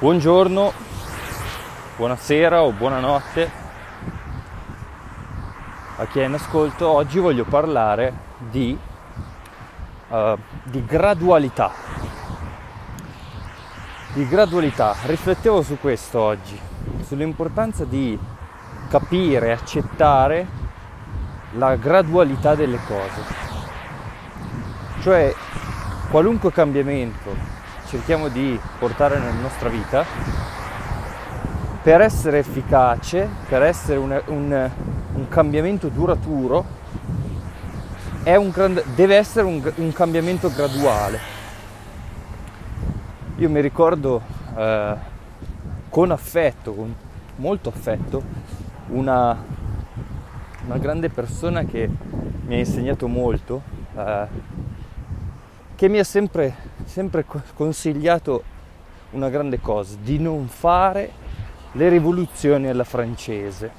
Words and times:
Buongiorno, 0.00 0.72
buonasera 1.96 2.62
o 2.62 2.72
buonanotte 2.72 3.50
a 5.98 6.06
chi 6.06 6.20
è 6.20 6.24
in 6.24 6.32
ascolto. 6.32 6.88
Oggi 6.88 7.18
voglio 7.18 7.44
parlare 7.44 8.10
di, 8.38 8.78
uh, 10.08 10.38
di 10.62 10.86
gradualità. 10.86 11.70
Di 14.14 14.26
gradualità. 14.26 14.96
Riflettevo 15.02 15.60
su 15.60 15.76
questo 15.78 16.18
oggi, 16.18 16.58
sull'importanza 17.02 17.84
di 17.84 18.18
capire, 18.88 19.52
accettare 19.52 20.46
la 21.56 21.76
gradualità 21.76 22.54
delle 22.54 22.80
cose. 22.86 23.22
Cioè, 25.02 25.34
qualunque 26.08 26.50
cambiamento 26.50 27.59
cerchiamo 27.90 28.28
di 28.28 28.56
portare 28.78 29.18
nella 29.18 29.32
nostra 29.32 29.68
vita, 29.68 30.04
per 31.82 32.00
essere 32.00 32.38
efficace, 32.38 33.28
per 33.48 33.64
essere 33.64 33.98
un, 33.98 34.22
un, 34.26 34.70
un 35.14 35.28
cambiamento 35.28 35.88
duraturo, 35.88 36.64
un, 38.22 38.82
deve 38.94 39.16
essere 39.16 39.44
un, 39.44 39.72
un, 39.74 39.92
cambiamento 39.92 40.52
graduale. 40.52 41.18
Io 43.38 43.50
mi 43.50 43.60
ricordo 43.60 44.22
eh, 44.56 44.94
con 45.88 46.12
affetto, 46.12 46.72
con 46.72 46.94
molto 47.36 47.70
affetto, 47.70 48.22
una, 48.90 49.36
una, 50.64 50.78
grande 50.78 51.08
persona 51.08 51.64
che 51.64 51.90
mi 52.46 52.54
ha 52.54 52.58
insegnato 52.58 53.08
molto, 53.08 53.62
eh, 53.96 54.26
che 55.74 55.88
mi 55.88 55.98
ha 55.98 56.04
sempre, 56.04 56.54
sempre 56.90 57.24
consigliato 57.54 58.42
una 59.10 59.28
grande 59.28 59.60
cosa, 59.60 59.96
di 60.00 60.18
non 60.18 60.48
fare 60.48 61.12
le 61.72 61.88
rivoluzioni 61.88 62.66
alla 62.66 62.82
francese. 62.82 63.70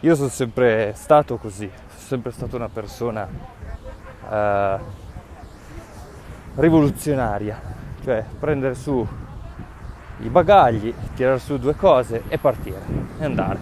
Io 0.00 0.14
sono 0.14 0.28
sempre 0.28 0.92
stato 0.94 1.36
così, 1.36 1.68
sono 1.88 2.06
sempre 2.06 2.30
stata 2.30 2.54
una 2.54 2.68
persona 2.68 3.28
uh, 4.28 4.84
rivoluzionaria, 6.54 7.60
cioè 8.04 8.24
prendere 8.38 8.76
su 8.76 9.04
i 10.20 10.28
bagagli, 10.28 10.94
tirare 11.16 11.40
su 11.40 11.58
due 11.58 11.74
cose 11.74 12.22
e 12.28 12.38
partire 12.38 12.80
e 13.18 13.24
andare. 13.24 13.58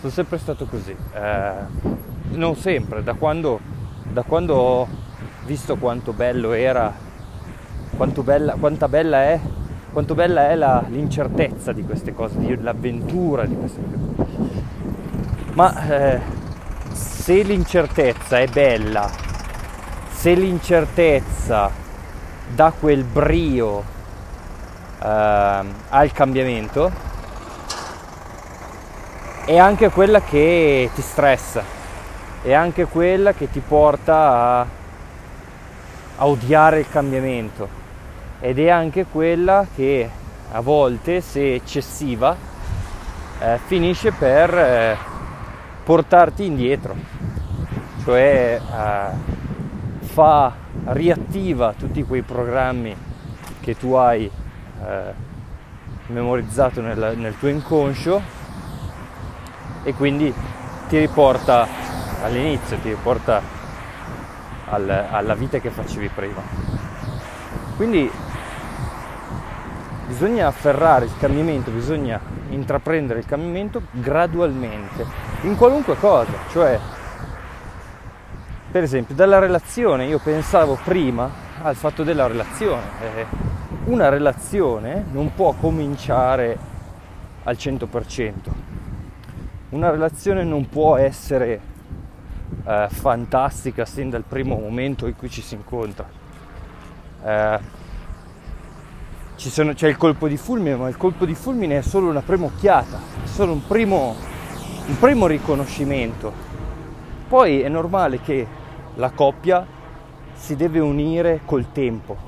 Sono 0.00 0.12
sempre 0.12 0.38
stato 0.38 0.66
così, 0.66 0.96
uh, 1.14 1.96
non 2.30 2.56
sempre, 2.56 3.04
da 3.04 3.14
quando, 3.14 3.60
da 4.10 4.22
quando 4.22 5.06
visto 5.48 5.76
quanto 5.76 6.12
bello 6.12 6.52
era, 6.52 6.92
quanto 7.96 8.22
bella, 8.22 8.56
quanta 8.60 8.86
bella 8.86 9.22
è 9.22 9.40
quanto 9.90 10.14
bella 10.14 10.50
è 10.50 10.54
la, 10.54 10.84
l'incertezza 10.88 11.72
di 11.72 11.82
queste 11.84 12.12
cose, 12.12 12.38
di, 12.38 12.60
l'avventura 12.60 13.46
di 13.46 13.56
queste 13.56 13.80
cose. 13.80 14.26
Ma 15.54 15.88
eh, 15.88 16.20
se 16.92 17.42
l'incertezza 17.42 18.38
è 18.38 18.46
bella, 18.46 19.10
se 20.10 20.34
l'incertezza 20.34 21.70
dà 22.54 22.72
quel 22.78 23.04
brio 23.04 23.82
eh, 25.02 25.64
al 25.88 26.12
cambiamento, 26.12 26.92
è 29.46 29.56
anche 29.56 29.88
quella 29.88 30.20
che 30.20 30.90
ti 30.94 31.00
stressa, 31.00 31.62
è 32.42 32.52
anche 32.52 32.84
quella 32.84 33.32
che 33.32 33.50
ti 33.50 33.60
porta 33.66 34.60
a, 34.60 34.66
a 36.18 36.26
odiare 36.26 36.80
il 36.80 36.88
cambiamento. 36.88 37.68
Ed 38.40 38.58
è 38.58 38.68
anche 38.68 39.06
quella 39.06 39.66
che 39.74 40.08
a 40.50 40.60
volte, 40.60 41.20
se 41.20 41.54
eccessiva, 41.54 42.36
eh, 43.40 43.58
finisce 43.66 44.12
per 44.12 44.56
eh, 44.56 44.96
portarti 45.84 46.44
indietro, 46.44 46.94
cioè 48.04 48.60
eh, 48.60 50.06
fa, 50.06 50.52
riattiva 50.84 51.74
tutti 51.76 52.02
quei 52.04 52.22
programmi 52.22 52.96
che 53.60 53.76
tu 53.76 53.92
hai 53.92 54.24
eh, 54.24 55.26
memorizzato 56.06 56.80
nel, 56.80 57.14
nel 57.16 57.36
tuo 57.38 57.48
inconscio 57.48 58.22
e 59.82 59.92
quindi 59.94 60.32
ti 60.88 60.98
riporta 60.98 61.66
all'inizio, 62.22 62.78
ti 62.78 62.88
riporta 62.88 63.57
al, 64.70 64.88
alla 64.88 65.34
vita 65.34 65.58
che 65.58 65.70
facevi 65.70 66.08
prima. 66.08 66.42
Quindi 67.76 68.10
bisogna 70.06 70.46
afferrare 70.46 71.04
il 71.04 71.12
cambiamento, 71.18 71.70
bisogna 71.70 72.18
intraprendere 72.50 73.20
il 73.20 73.26
cambiamento 73.26 73.82
gradualmente, 73.90 75.04
in 75.42 75.56
qualunque 75.56 75.96
cosa, 75.96 76.32
cioè 76.50 76.78
per 78.70 78.82
esempio 78.82 79.14
dalla 79.14 79.38
relazione, 79.38 80.06
io 80.06 80.18
pensavo 80.18 80.78
prima 80.82 81.30
al 81.62 81.74
fatto 81.74 82.04
della 82.04 82.26
relazione, 82.26 82.82
eh, 83.00 83.26
una 83.84 84.08
relazione 84.08 85.04
non 85.10 85.34
può 85.34 85.52
cominciare 85.52 86.58
al 87.44 87.56
100%, 87.56 88.32
una 89.70 89.90
relazione 89.90 90.44
non 90.44 90.68
può 90.68 90.96
essere 90.96 91.67
eh, 92.64 92.86
fantastica 92.90 93.84
sin 93.84 94.10
dal 94.10 94.24
primo 94.24 94.56
momento 94.56 95.06
in 95.06 95.16
cui 95.16 95.30
ci 95.30 95.42
si 95.42 95.54
incontra. 95.54 96.08
Eh, 97.24 97.76
sono, 99.36 99.72
c'è 99.72 99.88
il 99.88 99.96
colpo 99.96 100.28
di 100.28 100.36
fulmine, 100.36 100.76
ma 100.76 100.88
il 100.88 100.96
colpo 100.96 101.24
di 101.24 101.34
fulmine 101.34 101.78
è 101.78 101.82
solo 101.82 102.08
una 102.08 102.22
prima 102.22 102.46
occhiata, 102.46 102.98
è 103.24 103.26
solo 103.26 103.52
un 103.52 103.66
primo, 103.66 104.14
un 104.86 104.98
primo 104.98 105.26
riconoscimento. 105.26 106.32
Poi 107.28 107.60
è 107.60 107.68
normale 107.68 108.20
che 108.20 108.46
la 108.94 109.10
coppia 109.10 109.64
si 110.34 110.56
deve 110.56 110.80
unire 110.80 111.40
col 111.44 111.72
tempo. 111.72 112.26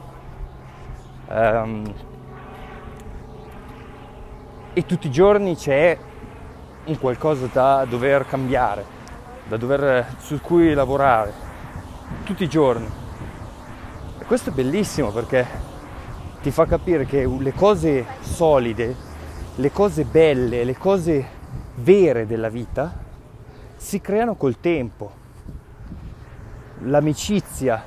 Um, 1.28 1.94
e 4.72 4.86
tutti 4.86 5.08
i 5.08 5.10
giorni 5.10 5.56
c'è 5.56 5.98
un 6.84 6.98
qualcosa 6.98 7.48
da 7.52 7.84
dover 7.88 8.26
cambiare, 8.26 8.84
dover, 9.56 10.16
su 10.18 10.40
cui 10.40 10.74
lavorare, 10.74 11.32
tutti 12.24 12.44
i 12.44 12.48
giorni. 12.48 12.88
E 14.18 14.24
questo 14.24 14.50
è 14.50 14.52
bellissimo 14.52 15.10
perché 15.10 15.46
ti 16.42 16.50
fa 16.50 16.66
capire 16.66 17.04
che 17.04 17.26
le 17.26 17.52
cose 17.52 18.06
solide, 18.20 18.96
le 19.56 19.70
cose 19.72 20.04
belle, 20.04 20.64
le 20.64 20.76
cose 20.76 21.38
vere 21.76 22.26
della 22.26 22.48
vita 22.48 23.08
si 23.76 24.00
creano 24.00 24.34
col 24.34 24.60
tempo. 24.60 25.18
L'amicizia 26.84 27.82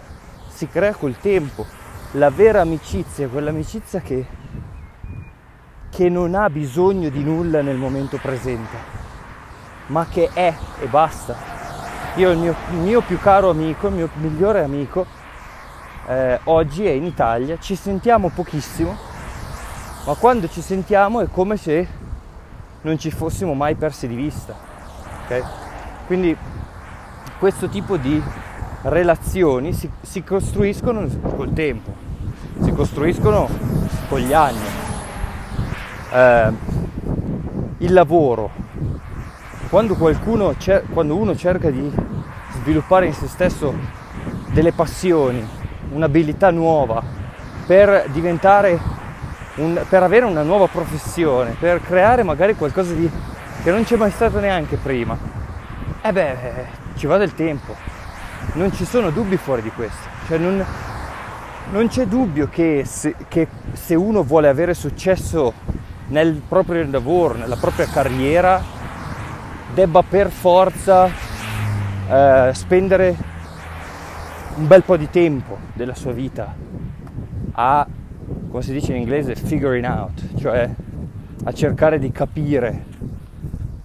si 0.50 0.68
crea 0.68 0.94
col 0.94 1.18
tempo. 1.18 1.66
La 2.12 2.30
vera 2.30 2.62
amicizia 2.62 3.26
è 3.26 3.30
quell'amicizia 3.30 4.00
che, 4.02 4.26
che 5.90 6.10
non 6.10 6.36
ha 6.36 6.50
bisogno 6.50 7.10
di 7.10 7.24
nulla 7.24 7.62
nel 7.62 7.78
momento 7.78 8.18
presente, 8.18 8.78
ma 9.88 10.06
che 10.06 10.30
è 10.32 10.54
e 10.80 10.88
basta. 10.88 11.53
Io 12.16 12.30
il 12.30 12.38
mio, 12.38 12.56
il 12.70 12.78
mio 12.78 13.02
più 13.02 13.18
caro 13.18 13.50
amico, 13.50 13.88
il 13.88 13.96
mio 13.96 14.10
migliore 14.18 14.62
amico, 14.62 15.04
eh, 16.08 16.40
oggi 16.44 16.86
è 16.86 16.92
in 16.92 17.06
Italia, 17.06 17.58
ci 17.58 17.76
sentiamo 17.76 18.30
pochissimo, 18.30 18.96
ma 20.06 20.14
quando 20.14 20.48
ci 20.48 20.62
sentiamo 20.62 21.22
è 21.22 21.28
come 21.32 21.58
se 21.58 21.88
non 22.82 23.00
ci 23.00 23.10
fossimo 23.10 23.56
mai 23.56 23.74
persi 23.74 24.08
di 24.08 24.14
vista. 24.14 24.54
Okay? 25.24 25.44
Quindi 26.06 26.38
questo 27.40 27.68
tipo 27.68 27.98
di 27.98 28.22
relazioni 28.84 29.74
si, 29.74 29.90
si, 30.02 30.24
costruiscono 30.24 31.08
col 31.36 31.52
tempo, 31.52 31.96
si 32.62 32.72
costruiscono 32.74 33.50
con 34.08 34.20
gli 34.20 34.34
anni. 34.34 34.68
Eh, 36.12 36.54
il 37.80 37.92
lavoro, 37.92 38.52
quando, 39.70 39.96
qualcuno, 39.96 40.54
quando 40.92 41.16
uno 41.16 41.36
cerca 41.36 41.72
di 41.72 42.03
sviluppare 42.64 43.06
in 43.06 43.14
se 43.14 43.28
stesso 43.28 43.74
delle 44.52 44.72
passioni, 44.72 45.46
un'abilità 45.92 46.50
nuova, 46.50 47.04
per 47.66 48.06
diventare 48.12 48.80
un, 49.56 49.80
per 49.88 50.02
avere 50.02 50.26
una 50.26 50.42
nuova 50.42 50.68
professione, 50.68 51.56
per 51.60 51.82
creare 51.82 52.24
magari 52.24 52.56
qualcosa 52.56 52.94
di, 52.94 53.10
che 53.62 53.72
non 53.72 53.84
c'è 53.84 53.98
mai 53.98 54.12
stato 54.12 54.40
neanche 54.40 54.78
prima. 54.78 55.18
E 56.02 56.08
eh 56.08 56.12
beh, 56.12 56.36
ci 56.96 57.06
va 57.06 57.18
del 57.18 57.36
tempo. 57.36 57.76
Non 58.54 58.74
ci 58.74 58.86
sono 58.86 59.10
dubbi 59.10 59.38
fuori 59.38 59.62
di 59.62 59.72
questo. 59.72 60.08
Cioè 60.28 60.38
non, 60.38 60.66
non 61.72 61.88
c'è 61.88 62.06
dubbio 62.06 62.48
che 62.50 62.84
se, 62.86 63.16
che 63.28 63.48
se, 63.74 63.96
uno 63.96 64.24
vuole 64.24 64.48
avere 64.48 64.74
successo 64.74 65.54
nel 66.08 66.42
proprio 66.48 66.86
lavoro, 66.90 67.36
nella 67.36 67.58
propria 67.58 67.88
carriera, 67.88 68.62
debba 69.74 70.04
per 70.08 70.30
forza 70.30 71.33
eh, 72.14 72.52
spendere 72.54 73.16
un 74.56 74.68
bel 74.68 74.84
po' 74.84 74.98
di 74.98 75.10
tempo 75.10 75.58
della 75.74 75.96
sua 75.96 76.12
vita 76.12 76.54
a 77.54 77.88
come 78.50 78.62
si 78.62 78.72
dice 78.72 78.94
in 78.94 79.00
inglese, 79.00 79.36
figuring 79.36 79.84
out, 79.84 80.38
cioè 80.38 80.70
a 81.46 81.52
cercare 81.54 81.98
di 81.98 82.12
capire 82.12 82.86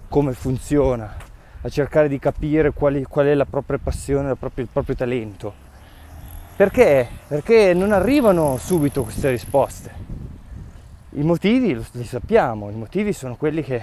come 0.07 0.33
funziona, 0.33 1.15
a 1.61 1.69
cercare 1.69 2.07
di 2.07 2.19
capire 2.19 2.71
quali, 2.71 3.03
qual 3.03 3.25
è 3.25 3.33
la 3.33 3.45
propria 3.45 3.79
passione, 3.81 4.35
propria, 4.35 4.63
il 4.63 4.69
proprio 4.71 4.95
talento. 4.95 5.53
Perché? 6.55 7.07
Perché 7.27 7.73
non 7.73 7.91
arrivano 7.91 8.57
subito 8.57 9.03
queste 9.03 9.31
risposte. 9.31 9.91
I 11.13 11.23
motivi 11.23 11.75
li 11.93 12.03
sappiamo, 12.03 12.69
i 12.69 12.75
motivi 12.75 13.11
sono 13.11 13.35
quelli 13.37 13.63
che 13.63 13.81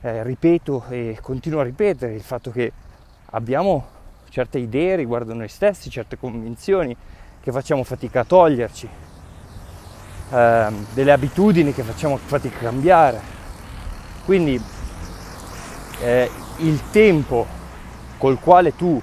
eh, 0.00 0.22
ripeto 0.22 0.84
e 0.88 1.18
continuo 1.20 1.60
a 1.60 1.64
ripetere, 1.64 2.14
il 2.14 2.22
fatto 2.22 2.50
che 2.50 2.72
abbiamo 3.36 3.84
certe 4.30 4.58
idee 4.58 4.96
riguardo 4.96 5.34
noi 5.34 5.48
stessi, 5.48 5.90
certe 5.90 6.18
convinzioni 6.18 6.96
che 7.40 7.52
facciamo 7.52 7.84
fatica 7.84 8.20
a 8.20 8.24
toglierci, 8.24 8.88
eh, 10.30 10.66
delle 10.92 11.12
abitudini 11.12 11.72
che 11.72 11.82
facciamo 11.82 12.16
fatica 12.16 12.56
a 12.56 12.62
cambiare. 12.62 13.20
Quindi 14.24 14.60
eh, 16.00 16.30
il 16.58 16.90
tempo 16.90 17.46
col 18.16 18.40
quale 18.40 18.74
tu 18.74 19.00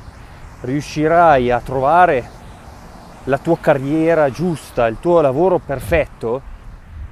riuscirai 0.61 1.51
a 1.51 1.61
trovare 1.61 2.41
la 3.25 3.37
tua 3.37 3.57
carriera 3.59 4.31
giusta, 4.31 4.87
il 4.87 4.97
tuo 4.99 5.21
lavoro 5.21 5.59
perfetto, 5.59 6.41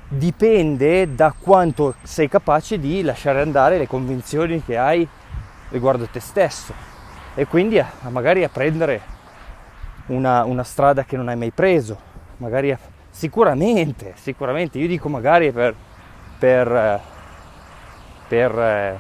dipende 0.07 1.13
da 1.13 1.33
quanto 1.39 1.95
sei 2.01 2.27
capace 2.27 2.79
di 2.79 3.01
lasciare 3.03 3.41
andare 3.41 3.77
le 3.77 3.88
convinzioni 3.88 4.62
che 4.63 4.77
hai 4.77 5.07
riguardo 5.69 6.06
te 6.07 6.19
stesso 6.19 6.90
e 7.33 7.45
quindi 7.48 7.80
a, 7.80 7.89
a 8.04 8.10
magari 8.10 8.44
a 8.44 8.50
prendere 8.50 9.01
una, 10.07 10.44
una, 10.44 10.63
strada 10.63 11.06
che 11.06 11.16
non 11.16 11.30
hai 11.30 11.38
mai 11.38 11.51
preso, 11.51 11.98
magari 12.38 12.72
a, 12.72 12.80
sicuramente, 13.10 14.13
sicuramente, 14.18 14.78
io 14.80 14.88
dico 14.88 15.07
magari 15.07 15.51
per, 15.51 15.74
per, 16.38 17.01
per, 18.28 19.00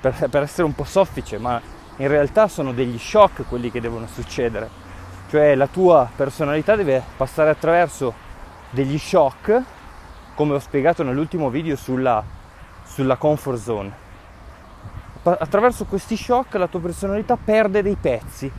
per, 0.00 0.28
per 0.28 0.42
essere 0.42 0.62
un 0.64 0.74
po' 0.74 0.84
soffice, 0.84 1.38
ma 1.38 1.60
in 1.96 2.08
realtà 2.08 2.48
sono 2.48 2.72
degli 2.72 2.98
shock 2.98 3.46
quelli 3.48 3.70
che 3.70 3.80
devono 3.80 4.06
succedere, 4.06 4.68
cioè 5.30 5.54
la 5.54 5.66
tua 5.66 6.08
personalità 6.14 6.76
deve 6.76 7.02
passare 7.16 7.50
attraverso 7.50 8.14
degli 8.70 8.98
shock, 8.98 9.62
come 10.34 10.54
ho 10.54 10.58
spiegato 10.58 11.02
nell'ultimo 11.02 11.48
video 11.50 11.76
sulla, 11.76 12.22
sulla 12.84 13.16
comfort 13.16 13.58
zone. 13.58 14.03
Attraverso 15.24 15.86
questi 15.86 16.16
shock 16.16 16.54
la 16.54 16.66
tua 16.66 16.80
personalità 16.80 17.36
perde 17.42 17.82
dei 17.82 17.96
pezzi. 17.98 18.50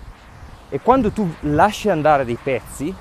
E 0.70 0.80
quando 0.82 1.12
tu 1.12 1.32
lasci 1.42 1.90
andare 1.90 2.26
dei 2.26 2.40
pezzi, 2.42 2.94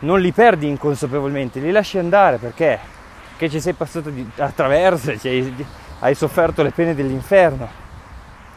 non 0.00 0.20
li 0.20 0.32
perdi 0.32 0.68
inconsapevolmente, 0.68 1.60
li 1.60 1.70
lasci 1.70 1.98
andare 1.98 2.36
perché? 2.36 2.78
Perché 3.30 3.48
ci 3.48 3.60
sei 3.60 3.72
passato 3.72 4.10
di, 4.10 4.28
attraverso, 4.36 5.16
cioè, 5.18 5.50
hai 6.00 6.14
sofferto 6.14 6.62
le 6.62 6.70
pene 6.70 6.94
dell'inferno, 6.94 7.68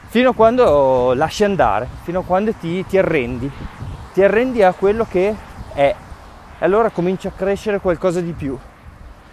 fino 0.08 0.30
a 0.30 0.34
quando 0.34 1.14
lasci 1.14 1.44
andare, 1.44 1.88
fino 2.04 2.20
a 2.20 2.24
quando 2.24 2.54
ti, 2.54 2.86
ti 2.86 2.98
arrendi, 2.98 3.50
ti 4.14 4.24
arrendi 4.24 4.62
a 4.62 4.74
quello 4.74 5.06
che 5.10 5.36
è, 5.74 5.96
e 6.60 6.66
allora 6.66 6.90
comincia 6.90 7.30
a 7.30 7.34
crescere 7.36 7.80
qualcosa 7.80 8.22
di 8.22 8.32
più, 8.34 8.58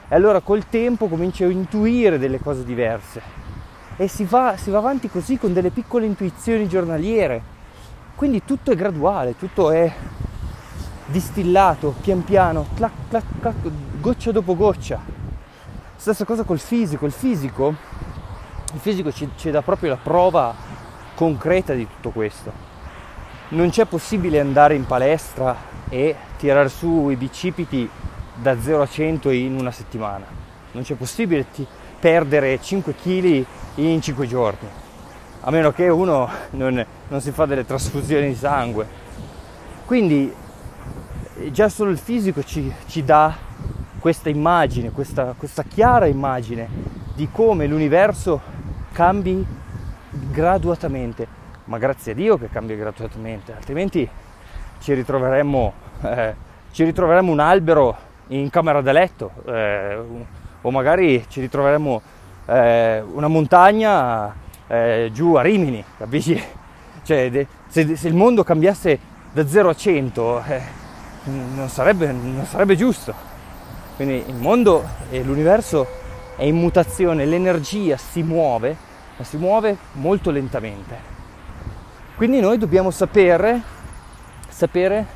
e 0.08 0.14
allora 0.14 0.40
col 0.40 0.68
tempo 0.68 1.08
cominci 1.08 1.44
a 1.44 1.48
intuire 1.48 2.18
delle 2.18 2.40
cose 2.40 2.64
diverse, 2.64 3.20
e 3.96 4.08
si 4.08 4.24
va, 4.24 4.56
si 4.56 4.70
va 4.70 4.78
avanti 4.78 5.08
così 5.08 5.38
con 5.38 5.52
delle 5.52 5.70
piccole 5.70 6.06
intuizioni 6.06 6.68
giornaliere, 6.68 7.42
quindi 8.14 8.44
tutto 8.44 8.70
è 8.70 8.74
graduale, 8.74 9.36
tutto 9.36 9.70
è 9.70 9.92
distillato 11.06 11.94
pian 12.00 12.24
piano, 12.24 12.66
clac, 12.74 12.92
clac, 13.08 13.24
clac, 13.40 13.56
goccia 14.00 14.32
dopo 14.32 14.56
goccia. 14.56 15.00
Stessa 15.96 16.24
cosa 16.24 16.44
col 16.44 16.58
fisico, 16.58 17.04
il 17.04 17.12
fisico, 17.12 17.74
il 18.72 18.80
fisico 18.80 19.12
ci, 19.12 19.28
ci 19.36 19.50
dà 19.50 19.62
proprio 19.62 19.90
la 19.90 19.98
prova 20.02 20.54
concreta 21.14 21.74
di 21.74 21.86
tutto 21.86 22.10
questo. 22.10 22.52
Non 23.48 23.70
c'è 23.70 23.84
possibile 23.84 24.40
andare 24.40 24.74
in 24.74 24.86
palestra 24.86 25.56
e 25.88 26.16
tirare 26.38 26.68
su 26.68 27.10
i 27.10 27.16
bicipiti 27.16 27.88
da 28.34 28.58
0 28.58 28.82
a 28.82 28.86
100 28.86 29.30
in 29.30 29.58
una 29.58 29.70
settimana. 29.70 30.24
Non 30.72 30.82
c'è 30.82 30.94
possibile 30.94 31.46
perdere 32.00 32.58
5 32.60 32.94
kg 32.94 33.44
in 33.76 34.00
5 34.00 34.26
giorni, 34.26 34.66
a 35.42 35.50
meno 35.50 35.70
che 35.70 35.88
uno 35.88 36.28
non, 36.50 36.84
non 37.08 37.20
si 37.20 37.30
fa 37.30 37.44
delle 37.44 37.66
trasfusioni 37.66 38.28
di 38.28 38.34
sangue. 38.34 38.86
Quindi 39.84 40.32
già 41.50 41.68
solo 41.68 41.90
il 41.90 41.98
fisico 41.98 42.42
ci, 42.42 42.72
ci 42.86 43.04
dà 43.04 43.36
questa 43.98 44.30
immagine, 44.30 44.90
questa, 44.90 45.34
questa 45.36 45.62
chiara 45.62 46.06
immagine 46.06 46.68
di 47.14 47.28
come 47.30 47.66
l'universo 47.66 48.40
cambi 48.92 49.44
graduatamente, 50.10 51.26
ma 51.64 51.78
grazie 51.78 52.12
a 52.12 52.14
Dio 52.14 52.38
che 52.38 52.48
cambia 52.48 52.76
gradualmente, 52.76 53.52
altrimenti 53.52 54.08
ci 54.80 54.94
ritroveremmo, 54.94 55.72
eh, 56.02 56.34
ci 56.72 56.84
ritroveremmo 56.84 57.30
un 57.30 57.40
albero 57.40 57.96
in 58.28 58.48
camera 58.48 58.80
da 58.80 58.92
letto 58.92 59.32
eh, 59.44 59.98
o 60.62 60.70
magari 60.70 61.24
ci 61.28 61.40
ritroveremmo 61.40 62.02
eh, 62.46 63.00
una 63.00 63.28
montagna 63.28 64.34
eh, 64.66 65.10
giù 65.12 65.34
a 65.34 65.42
Rimini, 65.42 65.84
capisci? 65.96 66.40
Cioè, 67.02 67.30
de, 67.30 67.46
se, 67.66 67.96
se, 67.96 68.08
il 68.08 68.14
mondo 68.14 68.44
cambiasse 68.44 68.98
da 69.32 69.48
0 69.48 69.70
a 69.70 69.74
100 69.74 70.44
non 71.24 71.68
sarebbe, 71.68 72.12
non 72.12 72.44
sarebbe 72.44 72.76
giusto. 72.76 73.12
Quindi 73.96 74.22
il 74.26 74.34
mondo 74.34 74.86
e 75.10 75.22
l'universo 75.22 75.86
è 76.36 76.44
in 76.44 76.56
mutazione, 76.56 77.24
l'energia 77.24 77.96
si 77.96 78.22
muove, 78.22 78.76
ma 79.16 79.24
si 79.24 79.38
muove 79.38 79.76
molto 79.92 80.30
lentamente. 80.30 80.96
Quindi 82.16 82.40
noi 82.40 82.58
dobbiamo 82.58 82.90
sapere, 82.90 83.60
sapere 84.48 85.06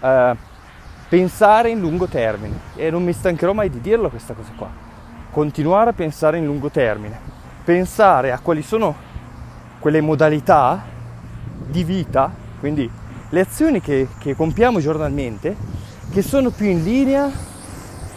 uh, 0.00 0.36
pensare 1.08 1.70
in 1.70 1.80
lungo 1.80 2.06
termine 2.06 2.58
e 2.74 2.90
non 2.90 3.04
mi 3.04 3.12
stancherò 3.12 3.52
mai 3.52 3.70
di 3.70 3.80
dirlo 3.80 4.08
questa 4.08 4.34
cosa 4.34 4.50
qua. 4.56 4.68
Continuare 5.30 5.90
a 5.90 5.92
pensare 5.92 6.38
in 6.38 6.44
lungo 6.44 6.70
termine, 6.70 7.18
pensare 7.64 8.32
a 8.32 8.40
quali 8.40 8.62
sono 8.62 8.94
quelle 9.78 10.00
modalità 10.00 10.84
di 11.66 11.84
vita, 11.84 12.32
quindi 12.58 12.90
le 13.28 13.40
azioni 13.40 13.80
che, 13.80 14.08
che 14.18 14.34
compiamo 14.34 14.80
giornalmente 14.80 15.56
che 16.10 16.22
sono 16.22 16.50
più 16.50 16.66
in 16.66 16.82
linea 16.82 17.30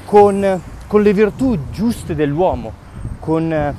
con, 0.05 0.61
con 0.87 1.01
le 1.01 1.13
virtù 1.13 1.57
giuste 1.71 2.15
dell'uomo, 2.15 2.71
con, 3.19 3.75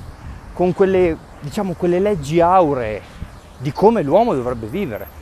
con 0.53 0.73
quelle, 0.75 1.17
diciamo, 1.41 1.75
quelle 1.75 1.99
leggi 1.99 2.41
auree 2.41 3.01
di 3.59 3.73
come 3.73 4.03
l'uomo 4.03 4.35
dovrebbe 4.35 4.67
vivere. 4.67 5.19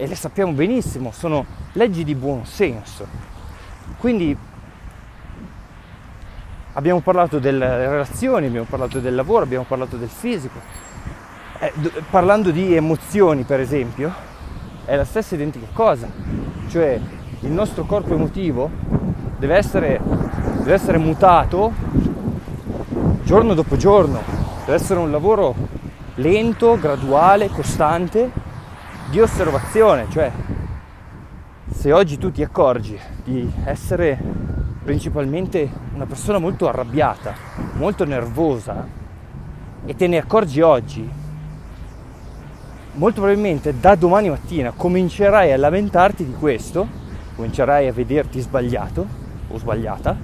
E 0.00 0.06
le 0.06 0.14
sappiamo 0.14 0.52
benissimo, 0.52 1.10
sono 1.10 1.44
leggi 1.72 2.04
di 2.04 2.14
buon 2.14 2.46
senso. 2.46 3.04
Quindi 3.98 4.36
abbiamo 6.74 7.00
parlato 7.00 7.40
delle 7.40 7.66
relazioni, 7.66 8.46
abbiamo 8.46 8.66
parlato 8.70 9.00
del 9.00 9.16
lavoro, 9.16 9.42
abbiamo 9.42 9.64
parlato 9.64 9.96
del 9.96 10.08
fisico. 10.08 10.60
Eh, 11.58 11.72
parlando 12.10 12.52
di 12.52 12.76
emozioni, 12.76 13.42
per 13.42 13.58
esempio, 13.58 14.14
è 14.84 14.94
la 14.94 15.04
stessa 15.04 15.34
identica 15.34 15.66
cosa, 15.72 16.08
cioè 16.68 17.00
il 17.40 17.50
nostro 17.50 17.82
corpo 17.82 18.14
emotivo 18.14 18.70
deve 19.36 19.56
essere, 19.56 20.00
deve 20.58 20.74
essere 20.74 20.98
mutato 20.98 21.72
giorno 23.24 23.52
dopo 23.52 23.76
giorno, 23.76 24.20
deve 24.60 24.74
essere 24.74 25.00
un 25.00 25.10
lavoro 25.10 25.56
lento, 26.14 26.78
graduale, 26.78 27.48
costante 27.48 28.46
di 29.10 29.20
osservazione, 29.20 30.06
cioè 30.10 30.30
se 31.70 31.92
oggi 31.92 32.18
tu 32.18 32.30
ti 32.30 32.42
accorgi 32.42 32.98
di 33.24 33.50
essere 33.64 34.18
principalmente 34.84 35.70
una 35.94 36.04
persona 36.04 36.38
molto 36.38 36.68
arrabbiata, 36.68 37.34
molto 37.74 38.04
nervosa 38.04 38.86
e 39.84 39.94
te 39.94 40.06
ne 40.06 40.18
accorgi 40.18 40.60
oggi, 40.60 41.08
molto 42.94 43.20
probabilmente 43.20 43.78
da 43.78 43.94
domani 43.94 44.28
mattina 44.28 44.72
comincerai 44.72 45.52
a 45.52 45.56
lamentarti 45.56 46.26
di 46.26 46.34
questo, 46.34 46.86
comincerai 47.36 47.88
a 47.88 47.92
vederti 47.92 48.40
sbagliato 48.40 49.06
o 49.48 49.56
sbagliata, 49.56 50.16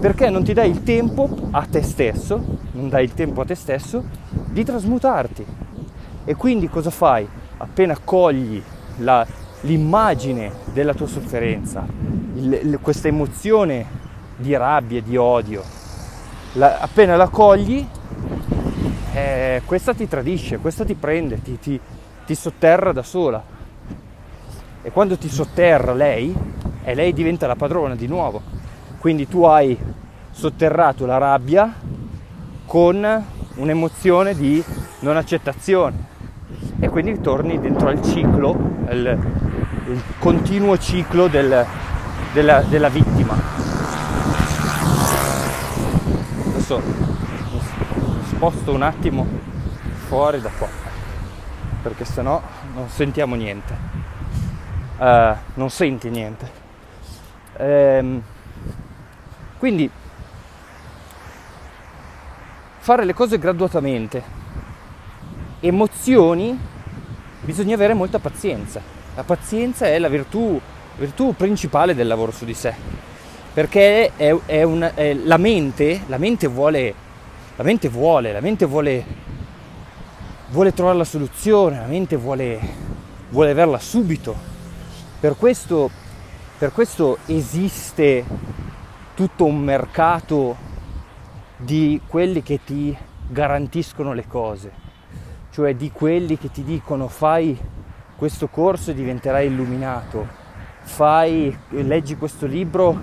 perché 0.00 0.30
non 0.30 0.42
ti 0.42 0.54
dai 0.54 0.70
il 0.70 0.82
tempo 0.82 1.28
a 1.50 1.66
te 1.66 1.82
stesso, 1.82 2.58
non 2.72 2.88
dai 2.88 3.04
il 3.04 3.12
tempo 3.12 3.42
a 3.42 3.44
te 3.44 3.54
stesso 3.54 4.04
di 4.50 4.64
trasmutarti. 4.64 5.59
E 6.30 6.36
quindi 6.36 6.68
cosa 6.68 6.90
fai? 6.90 7.28
Appena 7.56 7.98
cogli 7.98 8.62
la, 8.98 9.26
l'immagine 9.62 10.52
della 10.72 10.94
tua 10.94 11.08
sofferenza, 11.08 11.84
il, 12.36 12.78
questa 12.80 13.08
emozione 13.08 13.84
di 14.36 14.56
rabbia, 14.56 15.02
di 15.02 15.16
odio, 15.16 15.64
la, 16.52 16.78
appena 16.78 17.16
la 17.16 17.26
cogli 17.26 17.84
eh, 19.12 19.62
questa 19.64 19.92
ti 19.92 20.06
tradisce, 20.06 20.58
questa 20.58 20.84
ti 20.84 20.94
prende, 20.94 21.42
ti, 21.42 21.58
ti, 21.58 21.80
ti 22.24 22.34
sotterra 22.36 22.92
da 22.92 23.02
sola. 23.02 23.42
E 24.82 24.90
quando 24.92 25.18
ti 25.18 25.28
sotterra 25.28 25.92
lei, 25.94 26.32
e 26.84 26.94
lei 26.94 27.12
diventa 27.12 27.48
la 27.48 27.56
padrona 27.56 27.96
di 27.96 28.06
nuovo. 28.06 28.40
Quindi 29.00 29.26
tu 29.26 29.42
hai 29.42 29.76
sotterrato 30.30 31.06
la 31.06 31.18
rabbia 31.18 31.74
con 32.66 33.24
un'emozione 33.56 34.36
di 34.36 34.62
non 35.00 35.16
accettazione 35.16 36.09
e 36.78 36.88
quindi 36.88 37.20
torni 37.20 37.60
dentro 37.60 37.88
al 37.88 38.02
ciclo, 38.02 38.56
il, 38.90 39.18
il 39.88 40.02
continuo 40.18 40.78
ciclo 40.78 41.28
del, 41.28 41.64
della, 42.32 42.62
della 42.62 42.88
vittima. 42.88 43.34
Adesso 46.48 46.82
sposto 48.24 48.72
un 48.72 48.82
attimo 48.82 49.26
fuori 50.06 50.40
da 50.40 50.50
qua 50.56 50.68
perché 51.82 52.04
sennò 52.04 52.40
non 52.74 52.88
sentiamo 52.88 53.34
niente 53.34 53.76
uh, 54.98 55.34
non 55.54 55.68
senti 55.70 56.08
niente 56.08 56.50
ehm, 57.56 58.22
quindi 59.58 59.90
fare 62.78 63.04
le 63.04 63.14
cose 63.14 63.38
graduatamente 63.38 64.39
emozioni 65.60 66.58
bisogna 67.42 67.74
avere 67.74 67.94
molta 67.94 68.18
pazienza 68.18 68.80
la 69.14 69.22
pazienza 69.24 69.86
è 69.86 69.98
la 69.98 70.08
virtù, 70.08 70.60
virtù 70.96 71.34
principale 71.36 71.94
del 71.94 72.06
lavoro 72.06 72.32
su 72.32 72.44
di 72.44 72.54
sé 72.54 72.74
perché 73.52 74.12
è, 74.16 74.34
è 74.46 74.62
una, 74.62 74.94
è 74.94 75.14
la 75.14 75.36
mente 75.36 76.02
la 76.06 76.18
mente 76.18 76.46
vuole 76.46 76.94
la 77.56 77.64
mente 77.64 77.88
vuole 77.88 78.32
la 78.32 78.40
mente 78.40 78.66
vuole 78.66 79.04
vuole 80.50 80.72
trovare 80.72 80.98
la 80.98 81.04
soluzione, 81.04 81.78
la 81.78 81.86
mente 81.86 82.16
vuole, 82.16 82.60
vuole 83.30 83.50
averla 83.50 83.78
subito. 83.78 84.34
Per 85.20 85.36
questo, 85.36 85.90
per 86.58 86.72
questo 86.72 87.18
esiste 87.26 88.24
tutto 89.14 89.44
un 89.44 89.58
mercato 89.58 90.56
di 91.56 92.00
quelli 92.06 92.42
che 92.42 92.60
ti 92.64 92.96
garantiscono 93.28 94.12
le 94.12 94.26
cose, 94.26 94.72
cioè 95.50 95.74
di 95.74 95.90
quelli 95.90 96.38
che 96.38 96.50
ti 96.50 96.62
dicono 96.62 97.08
fai 97.08 97.58
questo 98.16 98.48
corso 98.48 98.90
e 98.90 98.94
diventerai 98.94 99.46
illuminato, 99.46 100.26
fai, 100.82 101.56
leggi 101.70 102.16
questo 102.16 102.46
libro, 102.46 103.00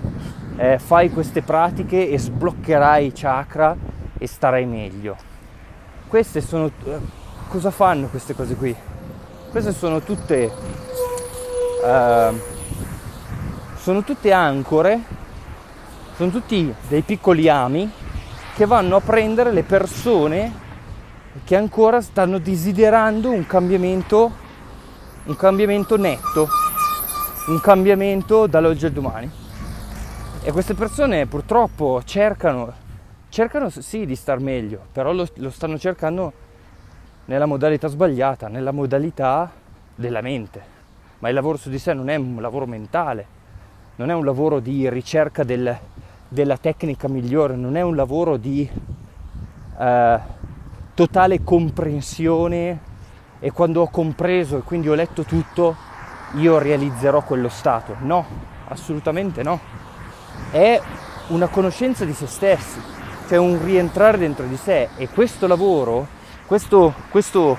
eh, 0.57 0.79
fai 0.79 1.09
queste 1.09 1.41
pratiche 1.41 2.09
e 2.09 2.17
sbloccherai 2.17 3.07
i 3.07 3.11
chakra 3.13 3.75
e 4.17 4.27
starai 4.27 4.65
meglio. 4.65 5.15
Queste 6.07 6.41
sono 6.41 6.71
cosa 7.47 7.71
fanno 7.71 8.07
queste 8.07 8.35
cose 8.35 8.55
qui? 8.55 8.75
Queste 9.49 9.71
sono 9.71 10.01
tutte, 10.01 10.51
uh, 11.83 12.39
sono 13.77 14.03
tutte 14.03 14.31
ancore, 14.31 15.01
sono 16.15 16.29
tutti 16.29 16.73
dei 16.87 17.01
piccoli 17.01 17.49
ami 17.49 17.89
che 18.55 18.65
vanno 18.65 18.97
a 18.97 19.01
prendere 19.01 19.51
le 19.51 19.63
persone 19.63 20.65
che 21.43 21.55
ancora 21.55 22.01
stanno 22.01 22.37
desiderando 22.37 23.29
un 23.29 23.45
cambiamento, 23.45 24.31
un 25.25 25.35
cambiamento 25.35 25.97
netto, 25.97 26.47
un 27.47 27.59
cambiamento 27.61 28.47
dall'oggi 28.47 28.85
al 28.85 28.91
domani. 28.91 29.31
E 30.41 30.51
queste 30.51 30.73
persone 30.73 31.25
purtroppo 31.25 32.01
cercano, 32.03 32.73
cercano 33.29 33.69
sì 33.69 34.05
di 34.05 34.15
star 34.15 34.39
meglio, 34.39 34.79
però 34.91 35.11
lo, 35.11 35.27
lo 35.35 35.49
stanno 35.49 35.77
cercando 35.77 36.31
nella 37.25 37.45
modalità 37.45 37.87
sbagliata, 37.87 38.47
nella 38.47 38.71
modalità 38.71 39.51
della 39.95 40.21
mente. 40.21 40.75
Ma 41.19 41.29
il 41.29 41.33
lavoro 41.33 41.57
su 41.57 41.69
di 41.69 41.79
sé 41.79 41.93
non 41.93 42.09
è 42.09 42.15
un 42.15 42.37
lavoro 42.39 42.65
mentale, 42.65 43.25
non 43.95 44.09
è 44.09 44.13
un 44.13 44.23
lavoro 44.23 44.59
di 44.59 44.89
ricerca 44.89 45.43
del, 45.43 45.77
della 46.27 46.57
tecnica 46.57 47.07
migliore, 47.07 47.55
non 47.55 47.75
è 47.75 47.81
un 47.81 47.95
lavoro 47.95 48.37
di 48.37 48.69
eh, 49.79 50.19
totale 50.97 51.43
comprensione 51.43 52.79
e 53.37 53.51
quando 53.51 53.81
ho 53.81 53.89
compreso 53.89 54.57
e 54.57 54.61
quindi 54.61 54.89
ho 54.89 54.95
letto 54.95 55.21
tutto 55.25 55.75
io 56.37 56.57
realizzerò 56.57 57.21
quello 57.21 57.49
stato. 57.49 57.95
No, 57.99 58.25
assolutamente 58.69 59.43
no. 59.43 59.59
È 60.49 60.81
una 61.27 61.45
conoscenza 61.49 62.03
di 62.03 62.13
se 62.13 62.25
stessi, 62.25 62.81
cioè 63.27 63.37
un 63.37 63.63
rientrare 63.63 64.17
dentro 64.17 64.47
di 64.47 64.57
sé 64.57 64.89
e 64.97 65.07
questo 65.09 65.45
lavoro 65.45 66.07
questo, 66.47 66.95
questo 67.11 67.55